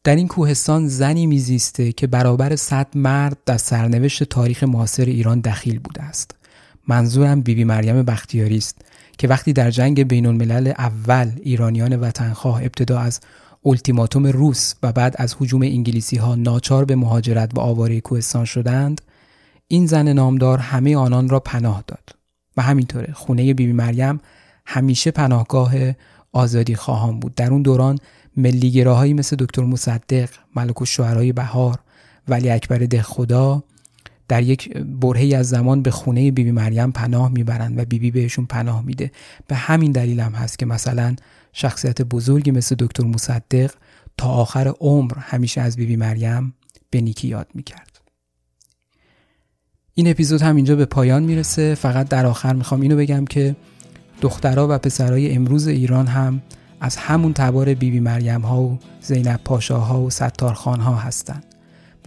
در 0.04 0.16
این 0.16 0.28
کوهستان 0.28 0.88
زنی 0.88 1.26
میزیسته 1.26 1.92
که 1.92 2.06
برابر 2.06 2.56
صد 2.56 2.86
مرد 2.94 3.38
در 3.46 3.56
سرنوشت 3.56 4.24
تاریخ 4.24 4.62
معاصر 4.64 5.04
ایران 5.04 5.40
دخیل 5.40 5.78
بوده 5.78 6.02
است. 6.02 6.34
منظورم 6.88 7.40
بیبی 7.40 7.54
بی 7.54 7.64
مریم 7.64 8.02
بختیاری 8.02 8.56
است 8.56 8.78
که 9.18 9.28
وقتی 9.28 9.52
در 9.52 9.70
جنگ 9.70 10.08
بین 10.08 10.26
الملل 10.26 10.72
اول 10.78 11.32
ایرانیان 11.42 11.96
وطنخواه 11.96 12.62
ابتدا 12.62 12.98
از 12.98 13.20
التیماتوم 13.64 14.26
روس 14.26 14.74
و 14.82 14.92
بعد 14.92 15.14
از 15.18 15.36
حجوم 15.40 15.62
انگلیسی 15.62 16.16
ها 16.16 16.34
ناچار 16.34 16.84
به 16.84 16.96
مهاجرت 16.96 17.50
و 17.54 17.60
آواره 17.60 18.00
کوهستان 18.00 18.44
شدند 18.44 19.00
این 19.68 19.86
زن 19.86 20.08
نامدار 20.08 20.58
همه 20.58 20.96
آنان 20.96 21.28
را 21.28 21.40
پناه 21.40 21.84
داد 21.86 22.08
و 22.56 22.62
همینطوره 22.62 23.12
خونه 23.12 23.42
بیبی 23.42 23.66
بی 23.66 23.72
مریم 23.72 24.20
همیشه 24.66 25.10
پناهگاه 25.10 25.74
آزادی 26.32 26.74
خواهان 26.74 27.20
بود. 27.20 27.34
در 27.34 27.50
اون 27.50 27.62
دوران 27.62 27.98
ملیگراهایی 28.36 29.14
مثل 29.14 29.36
دکتر 29.36 29.62
مصدق 29.62 30.28
ملک 30.56 30.82
و 30.82 30.84
بهار 31.32 31.78
ولی 32.28 32.50
اکبر 32.50 32.78
ده 32.78 33.02
خدا 33.02 33.62
در 34.32 34.42
یک 34.42 34.78
برهی 34.78 35.34
از 35.34 35.48
زمان 35.48 35.82
به 35.82 35.90
خونه 35.90 36.20
بیبی 36.20 36.44
بی 36.44 36.50
مریم 36.50 36.92
پناه 36.92 37.28
می‌برند 37.28 37.78
و 37.78 37.84
بیبی 37.84 38.10
بی 38.10 38.20
بهشون 38.20 38.46
پناه 38.46 38.82
میده. 38.82 39.10
به 39.46 39.56
همین 39.56 39.92
دلیل 39.92 40.20
هم 40.20 40.32
هست 40.32 40.58
که 40.58 40.66
مثلا 40.66 41.16
شخصیت 41.52 42.02
بزرگی 42.02 42.50
مثل 42.50 42.76
دکتر 42.78 43.04
مصدق 43.04 43.70
تا 44.18 44.28
آخر 44.28 44.72
عمر 44.80 45.12
همیشه 45.18 45.60
از 45.60 45.76
بیبی 45.76 45.92
بی 45.92 45.96
مریم 45.96 46.54
به 46.90 47.00
نیکی 47.00 47.28
یاد 47.28 47.46
می‌کرد. 47.54 48.00
این 49.94 50.10
اپیزود 50.10 50.42
هم 50.42 50.56
اینجا 50.56 50.76
به 50.76 50.84
پایان 50.84 51.22
می‌رسه. 51.22 51.74
فقط 51.74 52.08
در 52.08 52.26
آخر 52.26 52.54
می‌خوام 52.54 52.80
اینو 52.80 52.96
بگم 52.96 53.24
که 53.24 53.56
دخترها 54.20 54.66
و 54.70 54.78
پسرای 54.78 55.34
امروز 55.34 55.66
ایران 55.66 56.06
هم 56.06 56.42
از 56.80 56.96
همون 56.96 57.32
تبار 57.32 57.66
بیبی 57.66 57.90
بی 57.90 58.00
مریم 58.00 58.40
ها 58.40 58.62
و 58.62 58.78
زینب 59.00 59.40
پاشاها 59.44 60.02
و 60.02 60.10
ستارخان 60.10 60.80
ها 60.80 60.96
هستند 60.96 61.51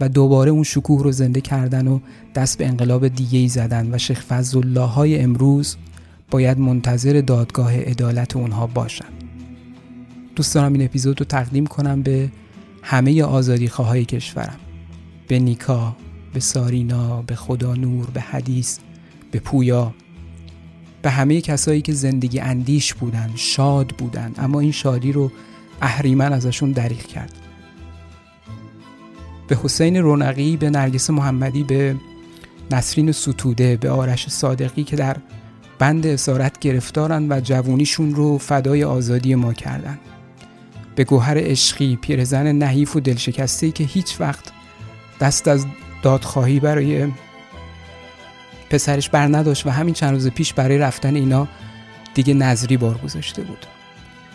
و 0.00 0.08
دوباره 0.08 0.50
اون 0.50 0.62
شکوه 0.62 1.02
رو 1.02 1.12
زنده 1.12 1.40
کردن 1.40 1.88
و 1.88 2.00
دست 2.34 2.58
به 2.58 2.66
انقلاب 2.66 3.08
دیگه 3.08 3.38
ای 3.38 3.48
زدن 3.48 3.94
و 3.94 3.98
شیخ 3.98 4.24
فضلالله 4.24 4.86
های 4.86 5.18
امروز 5.18 5.76
باید 6.30 6.58
منتظر 6.58 7.20
دادگاه 7.26 7.76
عدالت 7.80 8.36
اونها 8.36 8.66
باشن. 8.66 9.08
دوست 10.36 10.54
دارم 10.54 10.72
این 10.72 10.84
اپیزود 10.84 11.20
رو 11.20 11.26
تقدیم 11.26 11.66
کنم 11.66 12.02
به 12.02 12.28
همه 12.82 13.22
آزادی 13.22 13.68
خواهای 13.68 14.04
کشورم. 14.04 14.56
به 15.28 15.38
نیکا 15.38 15.96
به 16.34 16.40
سارینا 16.40 17.22
به 17.22 17.34
خدا 17.34 17.74
نور 17.74 18.10
به 18.10 18.20
حدیث 18.20 18.78
به 19.30 19.38
پویا 19.38 19.94
به 21.02 21.10
همه 21.10 21.40
کسایی 21.40 21.82
که 21.82 21.92
زندگی 21.92 22.40
اندیش 22.40 22.94
بودن 22.94 23.30
شاد 23.34 23.88
بودن 23.88 24.32
اما 24.38 24.60
این 24.60 24.72
شادی 24.72 25.12
رو 25.12 25.32
اهریمن 25.82 26.32
ازشون 26.32 26.72
دریغ 26.72 27.02
کرد. 27.02 27.45
به 29.48 29.58
حسین 29.62 29.96
رونقی 29.96 30.56
به 30.56 30.70
نرگس 30.70 31.10
محمدی 31.10 31.62
به 31.62 31.96
نسرین 32.70 33.12
ستوده 33.12 33.76
به 33.76 33.90
آرش 33.90 34.28
صادقی 34.28 34.84
که 34.84 34.96
در 34.96 35.16
بند 35.78 36.06
اسارت 36.06 36.58
گرفتارن 36.58 37.32
و 37.32 37.40
جوونیشون 37.40 38.14
رو 38.14 38.38
فدای 38.38 38.84
آزادی 38.84 39.34
ما 39.34 39.52
کردن. 39.52 39.98
به 40.94 41.04
گوهر 41.04 41.38
عشقی 41.38 41.96
پیرزن 41.96 42.52
نحیف 42.52 42.96
و 42.96 43.00
دلشکسته 43.00 43.70
که 43.70 43.84
هیچ 43.84 44.20
وقت 44.20 44.44
دست 45.20 45.48
از 45.48 45.66
دادخواهی 46.02 46.60
برای 46.60 47.08
پسرش 48.70 49.08
بر 49.08 49.26
نداشت 49.26 49.66
و 49.66 49.70
همین 49.70 49.94
چند 49.94 50.12
روز 50.12 50.28
پیش 50.28 50.52
برای 50.52 50.78
رفتن 50.78 51.14
اینا 51.14 51.48
دیگه 52.14 52.34
نظری 52.34 52.76
بار 52.76 52.98
گذاشته 52.98 53.42
بود. 53.42 53.66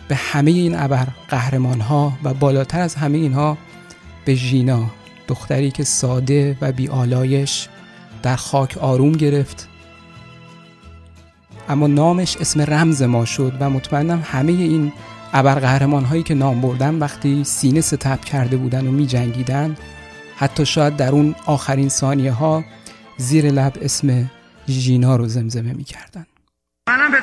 به 0.08 0.14
همه 0.14 0.50
این 0.50 0.78
ابر 0.78 1.06
قهرمان 1.28 1.80
ها 1.80 2.12
و 2.24 2.34
بالاتر 2.34 2.80
از 2.80 2.94
همه 2.94 3.18
اینها 3.18 3.58
به 4.24 4.34
ژینا 4.34 4.90
دختری 5.28 5.70
که 5.70 5.84
ساده 5.84 6.56
و 6.60 6.72
بیالایش 6.72 7.68
در 8.22 8.36
خاک 8.36 8.78
آروم 8.78 9.12
گرفت. 9.12 9.68
اما 11.68 11.86
نامش 11.86 12.36
اسم 12.36 12.60
رمز 12.60 13.02
ما 13.02 13.24
شد 13.24 13.52
و 13.60 13.70
مطمئنم 13.70 14.22
همه 14.24 14.52
این 14.52 14.92
ابرقهرمان 15.32 16.04
هایی 16.04 16.22
که 16.22 16.34
نام 16.34 16.60
بردن 16.60 16.98
وقتی 16.98 17.44
سینه 17.44 17.80
ستب 17.80 18.20
کرده 18.20 18.56
بودن 18.56 18.86
و 18.86 18.90
می 18.90 19.06
جنگیدن 19.06 19.76
حتی 20.36 20.66
شاید 20.66 20.96
در 20.96 21.12
اون 21.12 21.34
آخرین 21.46 21.88
ثانیه 21.88 22.32
ها 22.32 22.64
زیر 23.16 23.50
لب 23.50 23.72
اسم 23.82 24.30
ژینا 24.68 25.16
رو 25.16 25.28
زمزمه 25.28 25.72
می 25.72 25.84
کردن 25.84 26.26
منم 26.88 27.10
به 27.10 27.18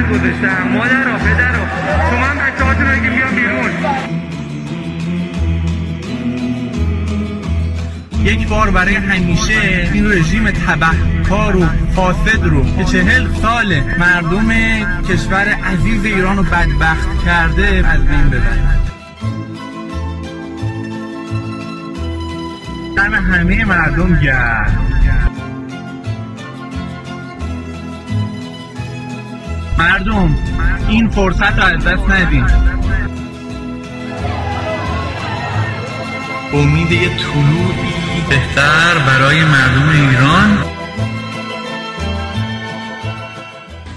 خطر 0.00 0.08
گذاشتم. 0.08 0.68
مادر 0.68 1.04
را 1.04 1.18
پدر 1.18 1.52
را. 1.52 1.66
شما 2.10 2.24
هم 2.24 2.36
بچه 2.36 2.64
هاتون 2.64 2.86
رو 2.86 3.00
بیان 3.00 3.34
بیرون. 3.34 3.70
یک 8.24 8.48
بار 8.48 8.70
برای 8.70 8.94
همیشه 8.94 9.90
این 9.92 10.12
رژیم 10.12 10.50
تبهکار 10.50 11.56
و 11.56 11.66
فاسد 11.96 12.44
رو 12.44 12.76
که 12.76 12.84
چهل 12.84 13.26
سال 13.42 13.80
مردم 13.98 14.48
کشور 15.08 15.48
عزیز 15.48 16.04
ایران 16.04 16.36
رو 16.36 16.42
بدبخت 16.42 17.24
کرده 17.24 17.84
از 17.88 18.04
بین 18.04 18.30
ببرد 18.30 18.80
همه 23.16 23.64
مردم 23.64 24.20
گرد 24.20 24.89
مردم 29.80 30.36
این 30.88 31.08
فرصت 31.08 31.58
رو 31.58 31.64
از 31.64 31.84
دست 31.84 32.10
ندید 32.10 32.44
امید 36.52 36.92
یه 36.92 37.08
طلوعی 37.08 38.20
بهتر 38.28 38.98
برای 39.06 39.44
مردم 39.44 39.88
ایران؟ 39.88 40.58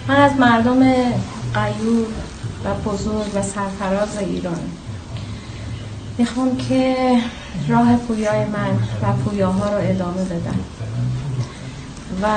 من 0.08 0.16
از 0.16 0.36
مردم 0.40 0.80
قیور 1.54 2.08
و 2.66 2.74
بزرگ 2.90 3.36
و 3.36 3.42
سرفراز 3.42 4.18
ایران 4.18 4.60
می‌خوام 6.18 6.58
که 6.58 6.96
راه 7.68 7.96
پویای 7.98 8.46
من 8.46 8.80
و 9.02 9.14
پویاها 9.14 9.70
رو 9.70 9.90
ادامه 9.90 10.24
بدم. 10.26 10.60
و 12.22 12.28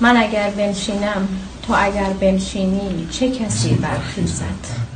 من 0.00 0.16
اگر 0.16 0.50
بنشینم 0.50 1.28
تو 1.62 1.74
اگر 1.76 2.12
بنشینی 2.12 3.06
چه 3.10 3.30
کسی 3.30 3.74
برخیزد 3.74 4.91